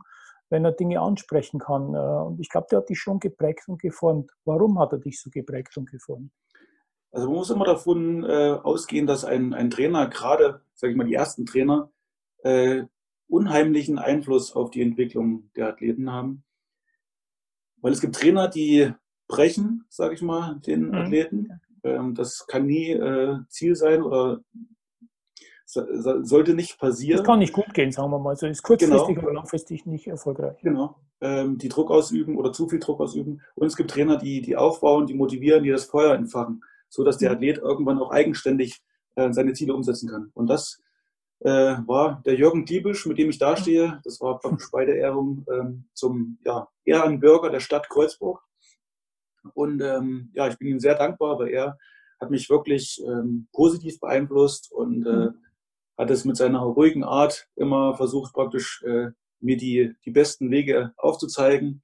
wenn 0.51 0.65
er 0.65 0.73
Dinge 0.73 0.99
ansprechen 0.99 1.59
kann. 1.59 1.95
Äh, 1.95 1.97
und 1.97 2.39
ich 2.39 2.49
glaube, 2.49 2.67
der 2.69 2.79
hat 2.79 2.89
dich 2.89 2.99
schon 2.99 3.19
geprägt 3.19 3.63
und 3.67 3.81
geformt. 3.81 4.29
Warum 4.45 4.77
hat 4.79 4.91
er 4.91 4.99
dich 4.99 5.19
so 5.19 5.29
geprägt 5.31 5.75
und 5.77 5.89
geformt? 5.89 6.31
Also 7.11 7.27
man 7.27 7.37
muss 7.37 7.49
immer 7.49 7.65
davon 7.65 8.23
äh, 8.23 8.57
ausgehen, 8.61 9.07
dass 9.07 9.25
ein, 9.25 9.53
ein 9.53 9.69
Trainer, 9.69 10.07
gerade, 10.07 10.61
sage 10.75 10.91
ich 10.91 10.97
mal, 10.97 11.05
die 11.07 11.13
ersten 11.13 11.45
Trainer, 11.45 11.91
äh, 12.43 12.83
unheimlichen 13.27 13.97
Einfluss 13.97 14.55
auf 14.55 14.71
die 14.71 14.81
Entwicklung 14.81 15.49
der 15.55 15.69
Athleten 15.69 16.11
haben. 16.11 16.43
Weil 17.81 17.93
es 17.93 18.01
gibt 18.01 18.15
Trainer, 18.15 18.47
die 18.47 18.93
brechen, 19.27 19.85
sage 19.89 20.13
ich 20.13 20.21
mal, 20.21 20.59
den 20.59 20.89
mhm. 20.89 20.95
Athleten. 20.95 21.61
Ähm, 21.83 22.13
das 22.13 22.45
kann 22.47 22.65
nie 22.65 22.91
äh, 22.91 23.37
Ziel 23.47 23.75
sein 23.75 24.03
oder 24.03 24.41
sollte 25.73 26.53
nicht 26.53 26.79
passieren. 26.79 27.17
Das 27.17 27.25
kann 27.25 27.39
nicht 27.39 27.53
gut 27.53 27.73
gehen, 27.73 27.91
sagen 27.91 28.11
wir 28.11 28.19
mal. 28.19 28.35
So 28.35 28.47
ist 28.47 28.61
kurzfristig 28.63 29.15
genau. 29.15 29.27
oder 29.27 29.33
langfristig 29.33 29.85
nicht 29.85 30.07
erfolgreich. 30.07 30.59
Genau. 30.61 30.95
Ähm, 31.21 31.57
die 31.57 31.69
Druck 31.69 31.91
ausüben 31.91 32.37
oder 32.37 32.51
zu 32.51 32.67
viel 32.67 32.79
Druck 32.79 32.99
ausüben. 32.99 33.41
Und 33.55 33.67
es 33.67 33.77
gibt 33.77 33.91
Trainer, 33.91 34.17
die, 34.17 34.41
die 34.41 34.57
aufbauen, 34.57 35.07
die 35.07 35.13
motivieren, 35.13 35.63
die 35.63 35.69
das 35.69 35.85
Feuer 35.85 36.15
entfachen, 36.15 36.63
sodass 36.89 37.17
der 37.17 37.29
mhm. 37.29 37.35
Athlet 37.37 37.57
irgendwann 37.59 37.99
auch 37.99 38.11
eigenständig 38.11 38.81
äh, 39.15 39.31
seine 39.31 39.53
Ziele 39.53 39.73
umsetzen 39.73 40.09
kann. 40.09 40.31
Und 40.33 40.47
das 40.47 40.81
äh, 41.39 41.77
war 41.85 42.21
der 42.25 42.35
Jürgen 42.35 42.65
Diebisch, 42.65 43.05
mit 43.05 43.17
dem 43.17 43.29
ich 43.29 43.39
dastehe. 43.39 44.01
Das 44.03 44.19
war 44.19 44.39
praktisch 44.39 44.69
bei 44.71 44.85
der 44.85 44.97
Ehrung 44.97 45.45
ähm, 45.51 45.85
zum 45.93 46.37
ja, 46.45 46.67
Ehrenbürger 46.83 47.49
der 47.49 47.61
Stadt 47.61 47.89
Kreuzburg. 47.89 48.43
Und 49.53 49.81
ähm, 49.81 50.31
ja, 50.33 50.47
ich 50.47 50.57
bin 50.57 50.67
ihm 50.67 50.79
sehr 50.79 50.95
dankbar, 50.95 51.39
weil 51.39 51.49
er 51.49 51.77
hat 52.19 52.29
mich 52.29 52.49
wirklich 52.49 53.01
ähm, 53.05 53.47
positiv 53.53 53.99
beeinflusst 53.99 54.71
und 54.71 55.05
äh, 55.07 55.09
mhm. 55.09 55.41
Hat 55.97 56.09
es 56.09 56.25
mit 56.25 56.37
seiner 56.37 56.59
ruhigen 56.59 57.03
Art 57.03 57.47
immer 57.55 57.95
versucht, 57.95 58.33
praktisch 58.33 58.83
äh, 58.83 59.09
mir 59.39 59.57
die, 59.57 59.93
die 60.05 60.11
besten 60.11 60.51
Wege 60.51 60.93
aufzuzeigen 60.97 61.83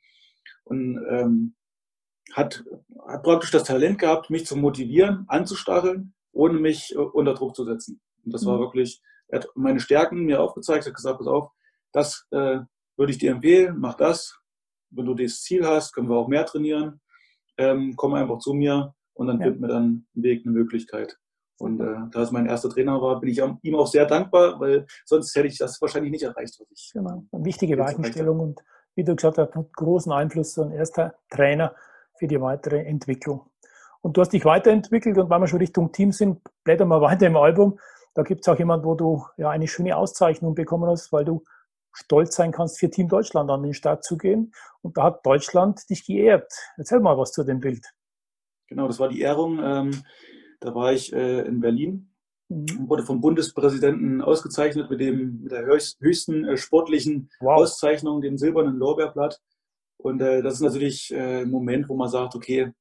und 0.64 1.04
ähm, 1.10 1.56
hat, 2.34 2.64
hat 3.08 3.24
praktisch 3.24 3.52
das 3.52 3.64
Talent 3.64 4.00
gehabt, 4.00 4.30
mich 4.30 4.46
zu 4.46 4.56
motivieren, 4.56 5.26
anzustacheln, 5.28 6.14
ohne 6.32 6.60
mich 6.60 6.94
äh, 6.94 6.98
unter 6.98 7.34
Druck 7.34 7.56
zu 7.56 7.66
setzen. 7.66 8.02
Und 8.26 8.34
das 8.34 8.44
mhm. 8.44 8.48
war 8.48 8.60
wirklich, 8.60 9.02
er 9.28 9.40
hat 9.40 9.50
meine 9.56 9.80
Stärken 9.80 10.26
mir 10.26 10.42
aufgezeigt, 10.42 10.86
hat 10.86 10.94
gesagt, 10.94 11.20
pass 11.20 11.28
auf, 11.28 11.52
das 11.92 12.28
äh, 12.32 12.60
würde 12.96 13.12
ich 13.12 13.18
dir 13.18 13.32
empfehlen, 13.32 13.78
mach 13.80 13.96
das. 13.96 14.40
Wenn 14.90 15.06
du 15.06 15.14
das 15.14 15.42
Ziel 15.42 15.66
hast, 15.66 15.94
können 15.94 16.10
wir 16.10 16.16
auch 16.16 16.28
mehr 16.28 16.46
trainieren 16.46 17.02
ähm, 17.58 17.96
komm 17.96 18.14
einfach 18.14 18.40
zu 18.40 18.54
mir 18.54 18.94
und 19.14 19.28
dann 19.28 19.40
ja. 19.40 19.46
finden 19.46 19.62
wir 19.62 19.68
dann 19.68 19.84
einen 20.16 20.24
Weg, 20.24 20.46
eine 20.46 20.54
Möglichkeit. 20.54 21.18
Und 21.60 21.82
äh, 21.82 21.96
da 22.12 22.22
es 22.22 22.32
mein 22.32 22.46
erster 22.46 22.70
Trainer 22.70 23.02
war, 23.02 23.20
bin 23.20 23.30
ich 23.30 23.42
ihm 23.64 23.76
auch 23.76 23.88
sehr 23.88 24.06
dankbar, 24.06 24.60
weil 24.60 24.86
sonst 25.06 25.36
hätte 25.36 25.48
ich 25.48 25.58
das 25.58 25.82
wahrscheinlich 25.82 26.12
nicht 26.12 26.24
erreicht. 26.24 26.60
Was 26.60 26.68
ich 26.72 26.92
genau, 26.94 27.24
eine 27.32 27.46
wichtige 27.46 27.78
Weichenstellung 27.78 28.40
und 28.40 28.64
wie 28.96 29.04
du 29.04 29.16
gesagt 29.16 29.38
hast, 29.38 29.56
hat 29.56 29.74
großen 29.74 30.12
Einfluss, 30.12 30.54
so 30.54 30.64
ein 30.64 30.72
erster 30.72 31.16
Trainer 31.30 31.76
für 32.18 32.28
die 32.28 32.40
weitere 32.42 32.84
Entwicklung. 32.84 33.50
Und 34.02 34.18
du 34.18 34.22
hast 34.22 34.34
dich 34.34 34.46
weiterentwickelt 34.46 35.18
und 35.18 35.30
weil 35.30 35.40
wir 35.40 35.48
schon 35.48 35.60
Richtung 35.60 35.92
Team 35.92 36.12
sind, 36.12 36.42
blättern 36.64 36.88
wir 36.88 37.02
weiter 37.02 37.28
im 37.28 37.38
Album. 37.38 37.80
Da 38.14 38.24
gibt 38.24 38.42
es 38.42 38.48
auch 38.48 38.58
jemand, 38.58 38.84
wo 38.86 38.96
du 38.96 39.26
ja 39.38 39.50
eine 39.50 39.68
schöne 39.68 39.98
Auszeichnung 39.98 40.56
bekommen 40.56 40.90
hast, 40.90 41.12
weil 41.12 41.26
du 41.26 41.44
stolz 41.94 42.36
sein 42.36 42.52
kannst, 42.52 42.80
für 42.80 42.90
Team 42.90 43.08
Deutschland 43.08 43.50
an 43.50 43.64
den 43.64 43.74
Start 43.74 44.04
zu 44.04 44.18
gehen. 44.18 44.54
Und 44.82 44.98
da 44.98 45.04
hat 45.04 45.26
Deutschland 45.26 45.90
dich 45.90 46.06
geehrt. 46.06 46.52
Erzähl 46.78 47.00
mal 47.00 47.18
was 47.18 47.32
zu 47.32 47.44
dem 47.44 47.60
Bild. 47.60 47.86
Genau, 48.68 48.88
das 48.88 49.00
war 49.00 49.10
die 49.10 49.22
Ehrung. 49.22 49.60
Ähm, 49.64 50.04
da 50.60 50.74
war 50.76 50.94
ich 50.94 51.14
äh, 51.14 51.42
in 51.42 51.62
Berlin 51.62 52.10
mhm. 52.50 52.90
wurde 52.90 53.04
vom 53.04 53.22
Bundespräsidenten 53.22 54.22
ausgezeichnet 54.22 54.90
mit, 54.90 55.00
dem, 55.00 55.44
mit 55.44 55.52
der 55.52 55.66
höchsten 55.66 56.46
äh, 56.46 56.58
sportlichen 56.58 57.30
wow. 57.40 57.62
Auszeichnung, 57.62 58.22
dem 58.22 58.38
silbernen 58.38 58.78
Lorbeerblatt. 58.78 59.40
Und 59.98 60.22
äh, 60.22 60.42
das 60.42 60.56
ist 60.56 60.62
natürlich 60.62 61.12
äh, 61.12 61.42
ein 61.42 61.50
Moment, 61.50 61.90
wo 61.90 61.96
man 61.96 62.10
sagt, 62.10 62.36
okay, 62.36 62.72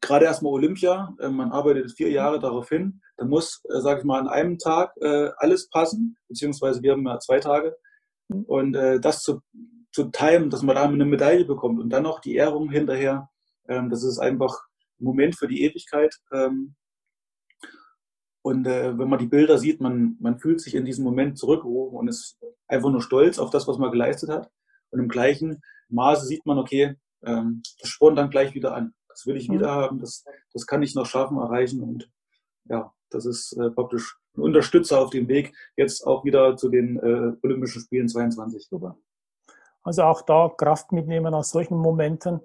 gerade 0.00 0.24
erstmal 0.24 0.52
Olympia, 0.52 1.14
äh, 1.20 1.28
man 1.28 1.52
arbeitet 1.52 1.92
vier 1.92 2.10
Jahre 2.10 2.38
darauf 2.38 2.68
hin, 2.68 3.00
da 3.16 3.24
muss, 3.24 3.62
äh, 3.68 3.80
sage 3.80 4.00
ich 4.00 4.04
mal, 4.04 4.20
an 4.20 4.28
einem 4.28 4.58
Tag 4.58 4.92
äh, 5.00 5.30
alles 5.36 5.68
passen, 5.68 6.16
beziehungsweise 6.28 6.82
wir 6.82 6.92
haben 6.92 7.06
ja 7.06 7.18
zwei 7.18 7.38
Tage. 7.38 7.76
Mhm. 8.28 8.44
Und 8.44 8.76
äh, 8.76 8.98
das 9.00 9.22
zu, 9.22 9.40
zu 9.92 10.04
timen, 10.04 10.50
dass 10.50 10.62
man 10.62 10.76
da 10.76 10.84
eine 10.84 11.04
Medaille 11.04 11.44
bekommt 11.44 11.80
und 11.80 11.90
dann 11.90 12.04
noch 12.04 12.20
die 12.20 12.34
Ehrung 12.34 12.70
hinterher, 12.70 13.28
ähm, 13.68 13.90
das 13.90 14.04
ist 14.04 14.18
einfach 14.18 14.54
ein 14.54 14.75
Moment 14.98 15.36
für 15.36 15.48
die 15.48 15.62
Ewigkeit. 15.62 16.14
Ähm, 16.32 16.74
und 18.42 18.66
äh, 18.66 18.96
wenn 18.96 19.08
man 19.08 19.18
die 19.18 19.26
Bilder 19.26 19.58
sieht, 19.58 19.80
man, 19.80 20.16
man 20.20 20.38
fühlt 20.38 20.60
sich 20.60 20.74
in 20.74 20.84
diesem 20.84 21.04
Moment 21.04 21.36
zurückgerufen 21.36 21.98
und 21.98 22.08
ist 22.08 22.38
einfach 22.68 22.90
nur 22.90 23.02
stolz 23.02 23.38
auf 23.38 23.50
das, 23.50 23.66
was 23.66 23.78
man 23.78 23.90
geleistet 23.90 24.30
hat. 24.30 24.50
Und 24.90 25.00
im 25.00 25.08
gleichen 25.08 25.62
Maße 25.88 26.26
sieht 26.26 26.46
man, 26.46 26.58
okay, 26.58 26.94
ähm, 27.24 27.62
das 27.80 27.90
spornt 27.90 28.18
dann 28.18 28.30
gleich 28.30 28.54
wieder 28.54 28.74
an. 28.74 28.94
Das 29.08 29.26
will 29.26 29.36
ich 29.36 29.48
mhm. 29.48 29.54
wieder 29.54 29.72
haben, 29.72 29.98
das, 29.98 30.24
das 30.52 30.66
kann 30.66 30.82
ich 30.82 30.94
noch 30.94 31.06
schaffen, 31.06 31.38
erreichen. 31.38 31.82
Und 31.82 32.10
ja, 32.64 32.92
das 33.10 33.26
ist 33.26 33.52
äh, 33.54 33.70
praktisch 33.70 34.16
ein 34.36 34.42
Unterstützer 34.42 35.00
auf 35.00 35.10
dem 35.10 35.28
Weg 35.28 35.54
jetzt 35.76 36.06
auch 36.06 36.24
wieder 36.24 36.56
zu 36.56 36.68
den 36.68 36.98
äh, 36.98 37.32
Olympischen 37.42 37.82
Spielen 37.82 38.08
22. 38.08 38.66
Super. 38.68 38.96
Also 39.82 40.02
auch 40.02 40.22
da 40.22 40.52
Kraft 40.56 40.92
mitnehmen 40.92 41.32
aus 41.32 41.50
solchen 41.50 41.78
Momenten, 41.78 42.40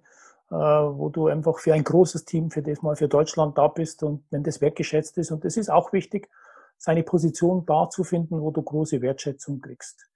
wo 0.55 1.09
du 1.09 1.27
einfach 1.27 1.59
für 1.59 1.73
ein 1.73 1.83
großes 1.83 2.25
Team, 2.25 2.51
für 2.51 2.61
das 2.61 2.81
mal 2.81 2.95
für 2.95 3.07
Deutschland 3.07 3.57
da 3.57 3.67
bist 3.67 4.03
und 4.03 4.23
wenn 4.31 4.43
das 4.43 4.61
wertgeschätzt 4.61 5.17
ist. 5.17 5.31
Und 5.31 5.45
das 5.45 5.57
ist 5.57 5.69
auch 5.69 5.93
wichtig, 5.93 6.29
seine 6.77 7.03
Position 7.03 7.65
da 7.65 7.89
zu 7.89 8.03
finden, 8.03 8.41
wo 8.41 8.51
du 8.51 8.61
große 8.61 9.01
Wertschätzung 9.01 9.61
kriegst. 9.61 10.07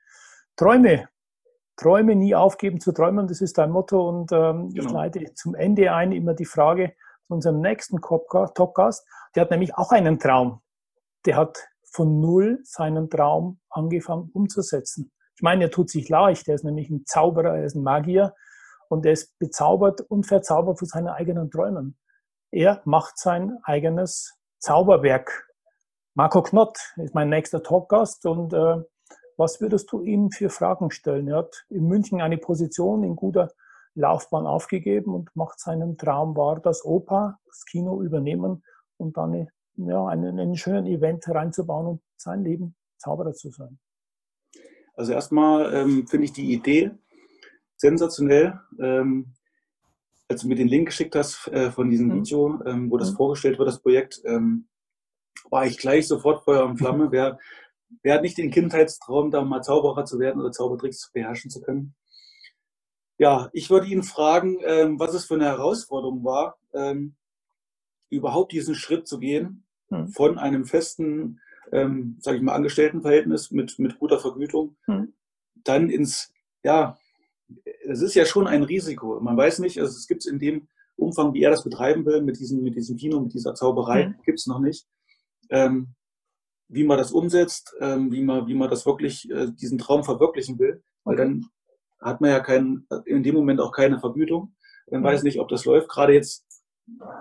Träume. 0.55 1.07
Träume 1.77 2.15
nie 2.15 2.33
aufgeben 2.33 2.79
zu 2.79 2.93
träumen, 2.93 3.27
das 3.27 3.41
ist 3.41 3.57
dein 3.57 3.69
Motto. 3.69 4.07
Und 4.07 4.31
ähm, 4.31 4.69
genau. 4.69 4.85
ich 4.85 4.91
leite 4.91 5.33
zum 5.33 5.55
Ende 5.55 5.91
ein 5.91 6.13
immer 6.13 6.33
die 6.33 6.45
Frage 6.45 6.93
zu 7.27 7.33
unserem 7.33 7.59
nächsten 7.59 7.99
Topcast. 8.01 9.05
Der 9.35 9.41
hat 9.41 9.51
nämlich 9.51 9.75
auch 9.75 9.91
einen 9.91 10.17
Traum 10.17 10.61
der 11.25 11.35
hat 11.35 11.67
von 11.83 12.19
null 12.19 12.59
seinen 12.63 13.09
Traum 13.09 13.59
angefangen 13.69 14.29
umzusetzen. 14.33 15.11
Ich 15.35 15.41
meine, 15.41 15.65
er 15.65 15.71
tut 15.71 15.89
sich 15.89 16.07
leicht, 16.09 16.47
er 16.47 16.55
ist 16.55 16.63
nämlich 16.63 16.89
ein 16.89 17.05
Zauberer, 17.05 17.57
er 17.57 17.65
ist 17.65 17.75
ein 17.75 17.83
Magier 17.83 18.33
und 18.89 19.05
er 19.05 19.13
ist 19.13 19.37
bezaubert 19.39 20.01
und 20.01 20.25
verzaubert 20.25 20.79
von 20.79 20.87
seinen 20.87 21.07
eigenen 21.07 21.49
Träumen. 21.49 21.97
Er 22.51 22.81
macht 22.85 23.17
sein 23.17 23.57
eigenes 23.63 24.37
Zauberwerk. 24.59 25.49
Marco 26.13 26.41
Knott 26.41 26.77
ist 26.97 27.13
mein 27.13 27.29
nächster 27.29 27.61
Talkgast 27.61 28.25
und 28.25 28.53
äh, 28.53 28.77
was 29.37 29.59
würdest 29.59 29.91
du 29.91 30.01
ihm 30.01 30.31
für 30.31 30.49
Fragen 30.49 30.91
stellen? 30.91 31.27
Er 31.27 31.37
hat 31.37 31.65
in 31.69 31.87
München 31.87 32.21
eine 32.21 32.37
Position 32.37 33.03
in 33.03 33.15
guter 33.15 33.51
Laufbahn 33.95 34.45
aufgegeben 34.45 35.13
und 35.13 35.35
macht 35.35 35.59
seinen 35.59 35.97
Traum 35.97 36.35
wahr, 36.37 36.59
das 36.61 36.85
Oper, 36.85 37.39
das 37.45 37.65
Kino 37.65 38.01
übernehmen 38.01 38.63
und 38.97 39.17
dann 39.17 39.47
ja, 39.77 40.07
einen, 40.07 40.39
einen 40.39 40.55
schönen 40.55 40.85
Event 40.85 41.27
reinzubauen 41.27 41.87
und 41.87 42.01
sein 42.17 42.43
Leben 42.43 42.75
Zauberer 42.97 43.33
zu 43.33 43.49
sein. 43.51 43.77
Also 44.93 45.11
erstmal 45.11 45.73
ähm, 45.73 46.07
finde 46.07 46.25
ich 46.25 46.33
die 46.33 46.53
Idee 46.53 46.91
sensationell. 47.85 48.59
Ähm, 48.79 49.33
als 50.27 50.41
du 50.41 50.47
mir 50.47 50.55
den 50.55 50.67
Link 50.67 50.87
geschickt 50.87 51.15
hast 51.15 51.47
äh, 51.49 51.71
von 51.71 51.89
diesem 51.89 52.07
mhm. 52.07 52.13
Video, 52.15 52.59
ähm, 52.65 52.89
wo 52.89 52.97
das 52.97 53.11
mhm. 53.11 53.17
vorgestellt 53.17 53.59
wird, 53.59 53.67
das 53.67 53.81
Projekt, 53.81 54.21
ähm, 54.25 54.67
war 55.51 55.67
ich 55.67 55.77
gleich 55.77 56.07
sofort 56.07 56.43
Feuer 56.43 56.65
und 56.65 56.77
Flamme. 56.77 57.11
wer, 57.11 57.37
wer 58.01 58.15
hat 58.15 58.23
nicht 58.23 58.37
den 58.37 58.49
Kindheitstraum, 58.49 59.29
da 59.29 59.43
mal 59.43 59.61
Zauberer 59.61 60.05
zu 60.05 60.17
werden 60.19 60.41
oder 60.41 60.51
Zaubertricks 60.51 60.99
zu 60.99 61.11
beherrschen 61.13 61.51
zu 61.51 61.61
können? 61.61 61.93
Ja, 63.17 63.49
ich 63.53 63.69
würde 63.69 63.87
ihn 63.87 64.03
fragen, 64.03 64.57
ähm, 64.65 64.99
was 64.99 65.13
es 65.13 65.25
für 65.25 65.35
eine 65.35 65.45
Herausforderung 65.45 66.23
war, 66.23 66.57
ähm, 66.73 67.15
überhaupt 68.09 68.51
diesen 68.51 68.75
Schritt 68.75 69.07
zu 69.07 69.19
gehen, 69.19 69.65
hm. 69.89 70.07
von 70.07 70.39
einem 70.39 70.65
festen, 70.65 71.39
ähm, 71.71 72.17
sage 72.19 72.37
ich 72.37 72.43
mal, 72.43 72.55
Angestelltenverhältnis 72.55 73.51
mit, 73.51 73.77
mit 73.77 73.99
guter 73.99 74.19
Vergütung, 74.19 74.75
hm. 74.85 75.13
dann 75.63 75.89
ins, 75.89 76.33
ja, 76.63 76.97
es 77.87 78.01
ist 78.01 78.15
ja 78.15 78.25
schon 78.25 78.47
ein 78.47 78.63
Risiko. 78.63 79.19
Man 79.21 79.37
weiß 79.37 79.59
nicht, 79.59 79.79
also 79.79 79.95
es 79.95 80.07
gibt 80.07 80.25
es 80.25 80.31
in 80.31 80.39
dem 80.39 80.67
Umfang, 80.95 81.33
wie 81.33 81.43
er 81.43 81.51
das 81.51 81.63
betreiben 81.63 82.05
will, 82.05 82.21
mit 82.21 82.39
diesem, 82.39 82.61
mit 82.63 82.75
diesem 82.75 82.97
Kino, 82.97 83.19
mit 83.19 83.33
dieser 83.33 83.53
Zauberei, 83.53 84.05
hm. 84.05 84.15
gibt 84.23 84.39
es 84.39 84.47
noch 84.47 84.59
nicht. 84.59 84.87
Ähm, 85.49 85.95
wie 86.67 86.83
man 86.83 86.97
das 86.97 87.11
umsetzt, 87.11 87.75
ähm, 87.79 88.11
wie, 88.11 88.23
man, 88.23 88.47
wie 88.47 88.55
man 88.55 88.69
das 88.69 88.85
wirklich, 88.85 89.29
äh, 89.29 89.51
diesen 89.51 89.77
Traum 89.77 90.03
verwirklichen 90.03 90.57
will, 90.57 90.83
weil 91.03 91.15
dann 91.15 91.45
hat 92.01 92.21
man 92.21 92.31
ja 92.31 92.39
kein, 92.39 92.87
in 93.05 93.23
dem 93.23 93.35
Moment 93.35 93.59
auch 93.59 93.71
keine 93.71 93.99
Vergütung. 93.99 94.55
Man 94.89 95.03
weiß 95.03 95.23
nicht, 95.23 95.39
ob 95.39 95.49
das 95.49 95.65
läuft. 95.65 95.89
Gerade 95.89 96.13
jetzt 96.13 96.45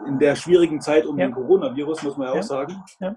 in 0.07 0.19
der 0.19 0.37
schwierigen 0.37 0.81
Zeit 0.81 1.07
um 1.07 1.19
ja. 1.19 1.27
den 1.27 1.35
Coronavirus, 1.35 2.03
muss 2.03 2.17
man 2.17 2.29
ja, 2.29 2.35
ja. 2.35 2.41
auch 2.41 2.45
sagen. 2.45 2.83
Ja. 3.01 3.17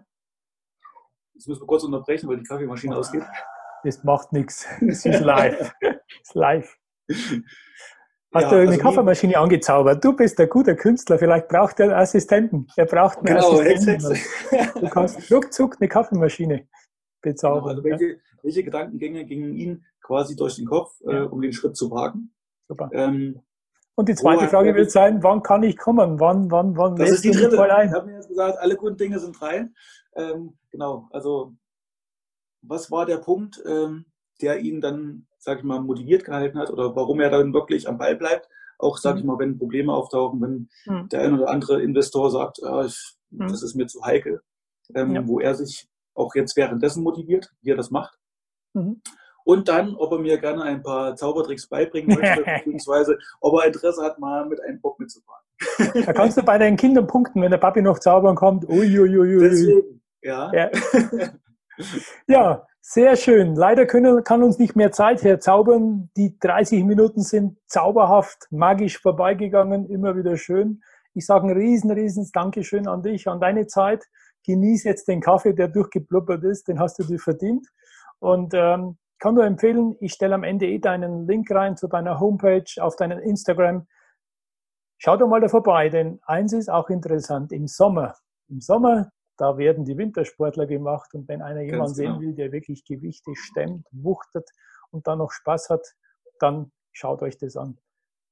Jetzt 1.34 1.48
müssen 1.48 1.62
wir 1.62 1.68
kurz 1.68 1.84
unterbrechen, 1.84 2.28
weil 2.30 2.38
die 2.38 2.44
Kaffeemaschine 2.44 2.96
oh. 2.96 3.00
ausgeht. 3.00 3.24
Das 3.84 4.04
macht 4.04 4.34
nichts. 4.34 4.66
Es 4.82 5.06
ist 5.06 5.22
live. 5.22 5.74
Es 6.22 6.30
ist 6.30 6.36
live. 6.36 6.78
Hast 8.34 8.44
ja, 8.44 8.50
du 8.50 8.56
eine 8.58 8.70
also 8.70 8.82
Kaffeemaschine 8.82 9.38
angezaubert? 9.38 10.04
Du 10.04 10.14
bist 10.14 10.40
ein 10.40 10.50
guter 10.50 10.76
Künstler, 10.76 11.18
vielleicht 11.18 11.48
braucht 11.48 11.80
er 11.80 11.86
einen 11.86 11.96
Assistenten. 11.96 12.68
Er 12.76 12.86
braucht 12.86 13.20
einen 13.20 13.26
genau, 13.26 13.60
Assistenten. 13.60 14.18
Du 14.80 14.90
kannst 14.90 15.32
ruckzuck 15.32 15.78
eine 15.80 15.88
Kaffeemaschine 15.88 16.68
bezaubern. 17.22 17.62
Genau, 17.62 17.70
also 17.70 17.84
welche, 17.84 18.20
welche, 18.44 18.64
Gedankengänge 18.64 19.26
gingen 19.26 19.56
Ihnen 19.56 19.86
quasi 20.02 20.36
durch 20.36 20.56
den 20.58 20.66
Kopf, 20.66 21.00
äh, 21.08 21.14
ja. 21.14 21.24
äh, 21.24 21.26
um 21.26 21.42
den 21.42 21.54
Schritt 21.54 21.78
zu 21.78 21.90
wagen? 21.90 22.34
Super. 22.68 22.90
Ähm, 22.92 23.42
und 23.96 24.08
die 24.10 24.16
zweite 24.16 24.48
Frage 24.48 24.76
wird 24.76 24.92
sein, 24.92 25.24
wann 25.24 25.42
kann 25.42 25.64
ich 25.64 25.76
kommen? 25.76 26.20
Wann, 26.20 26.52
wann, 26.52 26.78
wann 26.78 26.96
das 26.96 27.10
ist 27.10 27.24
die 27.24 27.32
dritte. 27.32 27.60
Ein? 27.74 27.88
Ich 27.88 27.96
habe 27.96 28.06
mir 28.06 28.16
jetzt 28.18 28.28
gesagt, 28.28 28.60
alle 28.60 28.76
guten 28.76 28.98
Dinge 28.98 29.20
sind 29.20 29.40
drei. 29.40 29.70
Ähm, 30.16 30.56
genau, 30.70 31.08
also 31.12 31.56
was 32.62 32.92
war 32.92 33.08
der 33.08 33.18
Punkt, 33.18 33.60
ähm, 33.66 34.06
der 34.42 34.60
ihn 34.60 34.82
dann, 34.82 35.26
sage 35.48 35.60
ich 35.60 35.66
mal, 35.66 35.80
motiviert 35.80 36.26
gehalten 36.26 36.60
hat 36.60 36.70
oder 36.70 36.94
warum 36.94 37.22
er 37.22 37.30
dann 37.30 37.54
wirklich 37.54 37.88
am 37.88 37.98
Ball 37.98 38.18
bleibt? 38.18 38.50
Auch, 38.78 38.98
sage 38.98 39.16
mhm. 39.16 39.20
ich 39.20 39.26
mal, 39.26 39.40
wenn 39.40 39.58
Probleme 39.58 39.94
auftauchen, 39.94 40.42
wenn 40.42 40.70
mhm. 40.86 41.08
der 41.08 41.22
ein 41.22 41.34
oder 41.40 41.50
andere 41.50 41.82
Investor 41.82 42.30
sagt, 42.30 42.62
ah, 42.64 42.84
ich, 42.86 43.16
mhm. 43.30 43.48
das 43.48 43.64
ist 43.64 43.74
mir 43.76 43.88
zu 43.88 44.04
heikel, 44.04 44.42
ähm, 44.94 45.16
ja. 45.16 45.26
wo 45.26 45.40
er 45.40 45.56
sich 45.56 45.88
auch 46.14 46.36
jetzt 46.36 46.58
währenddessen 46.58 47.02
motiviert, 47.02 47.50
wie 47.62 47.72
er 47.72 47.78
das 47.78 47.92
macht. 47.92 48.20
Mhm. 48.74 49.02
Und 49.46 49.70
dann, 49.70 49.96
ob 49.96 50.12
er 50.12 50.20
mir 50.20 50.38
gerne 50.38 50.64
ein 50.64 50.84
paar 50.84 51.16
Zaubertricks 51.16 51.70
beibringen 51.70 52.20
möchte, 52.20 52.44
beziehungsweise 52.58 53.18
ob 53.40 53.58
er 53.62 53.68
Interesse 53.68 54.04
hat, 54.04 54.20
mal 54.20 54.46
mit 54.46 54.62
einem 54.62 54.82
Bock 54.82 55.00
mitzufahren. 55.00 55.46
Da 55.78 56.12
kannst 56.12 56.38
du 56.38 56.44
bei 56.44 56.58
deinen 56.58 56.76
Kindern 56.76 57.08
punkten, 57.08 57.42
wenn 57.42 57.52
der 57.52 57.58
Papi 57.58 57.82
noch 57.82 58.00
zaubern 58.00 58.36
kommt. 58.36 58.68
Uiuiui. 58.68 59.40
Deswegen, 59.40 60.02
ja. 60.22 60.52
Ja. 60.54 60.70
ja, 62.28 62.66
sehr 62.82 63.16
schön. 63.16 63.56
Leider 63.56 63.86
können, 63.86 64.24
kann 64.24 64.44
uns 64.44 64.60
nicht 64.60 64.76
mehr 64.76 64.92
Zeit 64.92 65.24
herzaubern. 65.24 66.10
Die 66.16 66.38
30 66.40 66.84
Minuten 66.86 67.22
sind 67.22 67.58
zauberhaft, 67.68 68.48
magisch 68.50 69.00
vorbeigegangen, 69.00 69.90
immer 69.90 70.16
wieder 70.16 70.38
schön. 70.38 70.82
Ich 71.14 71.26
sage 71.26 71.48
ein 71.48 71.58
riesen, 71.58 71.92
riesen 71.92 72.30
Dankeschön 72.32 72.88
an 72.88 73.04
dich, 73.04 73.28
an 73.28 73.40
deine 73.40 73.68
Zeit. 73.68 74.06
Genieß 74.46 74.84
jetzt 74.86 75.08
den 75.08 75.20
Kaffee, 75.20 75.54
der 75.54 75.68
durchgeblubbert 75.68 76.44
ist, 76.44 76.68
den 76.68 76.80
hast 76.80 77.00
du 77.00 77.04
dir 77.04 77.20
verdient. 77.20 77.68
Und 78.20 78.54
ähm, 78.54 78.98
kann 79.20 79.36
nur 79.36 79.46
empfehlen, 79.46 79.96
ich 80.00 80.14
stelle 80.14 80.36
am 80.36 80.44
Ende 80.44 80.68
eh 80.68 80.80
deinen 80.80 81.28
Link 81.28 81.50
rein 81.52 81.76
zu 81.76 81.88
deiner 81.88 82.20
Homepage, 82.20 82.64
auf 82.80 82.96
deinen 82.96 83.20
Instagram. 83.20 83.88
Schau 85.00 85.18
doch 85.18 85.28
mal 85.28 85.42
da 85.42 85.50
vorbei, 85.50 85.90
denn 85.90 86.20
eins 86.26 86.54
ist 86.54 86.70
auch 86.70 86.90
interessant, 86.90 87.52
im 87.52 87.68
Sommer, 87.68 88.16
im 88.48 88.62
Sommer, 88.62 89.12
da 89.38 89.58
werden 89.58 89.86
die 89.86 89.98
Wintersportler 89.98 90.66
gemacht 90.66 91.14
und 91.14 91.28
wenn 91.28 91.42
einer 91.42 91.62
jemanden 91.62 91.94
genau. 91.96 92.18
sehen 92.18 92.20
will, 92.20 92.34
der 92.34 92.52
wirklich 92.52 92.84
Gewichte 92.84 93.32
stemmt, 93.36 93.86
wuchtet 93.92 94.50
und 94.92 95.08
dann 95.08 95.20
noch 95.20 95.32
Spaß 95.32 95.70
hat, 95.70 95.86
dann 96.40 96.72
schaut 96.92 97.22
euch 97.22 97.38
das 97.38 97.56
an. 97.56 97.78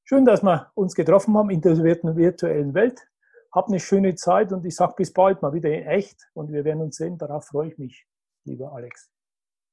Schön, 0.04 0.26
dass 0.26 0.44
wir 0.44 0.72
uns 0.76 0.96
getroffen 0.96 1.38
haben 1.38 1.50
in 1.50 1.62
der 1.62 1.78
virtuellen 1.78 2.74
Welt. 2.74 3.08
Habt 3.52 3.70
eine 3.70 3.80
schöne 3.80 4.16
Zeit 4.16 4.52
und 4.52 4.66
ich 4.66 4.76
sage 4.76 4.94
bis 4.98 5.14
bald 5.14 5.42
mal 5.42 5.54
wieder 5.54 5.70
in 5.70 5.86
echt 5.86 6.30
und 6.34 6.52
wir 6.52 6.66
werden 6.66 6.82
uns 6.82 6.98
sehen. 6.98 7.18
Darauf 7.18 7.46
freue 7.46 7.70
ich 7.70 7.78
mich, 7.78 8.06
lieber 8.44 8.74
Alex. 8.74 9.10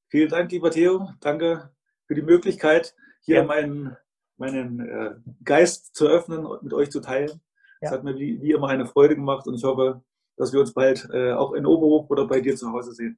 Vielen 0.09 0.29
Dank, 0.29 0.51
lieber 0.51 0.71
Theo. 0.71 1.09
Danke 1.19 1.71
für 2.05 2.15
die 2.15 2.21
Möglichkeit, 2.21 2.95
hier 3.21 3.37
ja. 3.37 3.43
meinen, 3.43 3.97
meinen 4.37 4.79
äh, 4.79 5.15
Geist 5.43 5.95
zu 5.95 6.07
öffnen 6.07 6.45
und 6.45 6.63
mit 6.63 6.73
euch 6.73 6.91
zu 6.91 6.99
teilen. 6.99 7.41
Es 7.81 7.89
ja. 7.89 7.91
hat 7.91 8.03
mir 8.03 8.15
wie, 8.15 8.41
wie, 8.41 8.51
immer 8.51 8.69
eine 8.69 8.85
Freude 8.85 9.15
gemacht 9.15 9.47
und 9.47 9.55
ich 9.55 9.63
hoffe, 9.63 10.01
dass 10.37 10.53
wir 10.53 10.59
uns 10.59 10.73
bald 10.73 11.07
äh, 11.13 11.33
auch 11.33 11.53
in 11.53 11.65
Oberhof 11.65 12.09
oder 12.09 12.27
bei 12.27 12.41
dir 12.41 12.55
zu 12.55 12.71
Hause 12.71 12.93
sehen. 12.93 13.17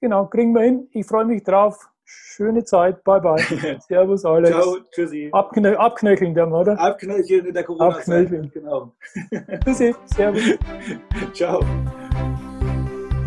Genau, 0.00 0.26
kriegen 0.26 0.52
wir 0.52 0.62
hin. 0.62 0.88
Ich 0.92 1.06
freue 1.06 1.24
mich 1.24 1.42
drauf. 1.42 1.88
Schöne 2.04 2.64
Zeit. 2.64 3.04
Bye, 3.04 3.20
bye. 3.20 3.78
Servus, 3.88 4.24
Alex. 4.24 4.50
Ciao, 4.50 4.78
tschüssi. 4.92 5.28
Abknö 5.32 5.76
abknöcheln 5.76 6.34
dann, 6.34 6.52
oder? 6.52 6.80
Abknöcheln 6.80 7.46
in 7.46 7.54
der 7.54 7.64
Corona-Zeit. 7.64 8.30
Genau. 8.52 8.92
tschüssi. 9.64 9.94
Servus. 10.06 10.42
Ciao. 11.34 11.60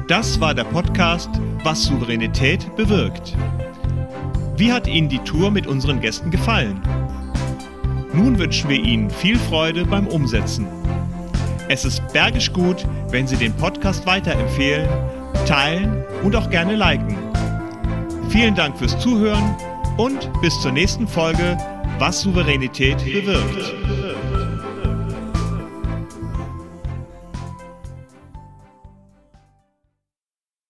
Das 0.08 0.42
war 0.42 0.54
der 0.56 0.64
Podcast 0.64 1.30
Was 1.64 1.84
Souveränität 1.84 2.76
bewirkt. 2.76 3.38
Wie 4.58 4.72
hat 4.72 4.88
Ihnen 4.88 5.10
die 5.10 5.20
Tour 5.20 5.52
mit 5.52 5.68
unseren 5.68 6.02
Gästen 6.02 6.32
gefallen? 6.32 6.82
Nun 8.14 8.40
wünschen 8.40 8.70
wir 8.70 8.78
Ihnen 8.78 9.10
viel 9.10 9.38
Freude 9.38 9.86
beim 9.86 10.08
Umsetzen. 10.08 10.68
Es 11.74 11.86
ist 11.86 12.06
bergisch 12.12 12.52
gut, 12.52 12.86
wenn 13.12 13.28
Sie 13.28 13.38
den 13.38 13.54
Podcast 13.54 14.06
weiterempfehlen, 14.06 14.90
teilen 15.48 16.04
und 16.22 16.36
auch 16.36 16.50
gerne 16.50 16.76
liken. 16.76 17.18
Vielen 18.28 18.56
Dank 18.56 18.78
fürs 18.78 19.00
Zuhören 19.00 19.56
und 19.96 20.30
bis 20.42 20.60
zur 20.60 20.74
nächsten 20.74 21.08
Folge 21.08 21.58
Was 21.98 22.24
Souveränität 22.24 22.98
bewirkt. 22.98 23.91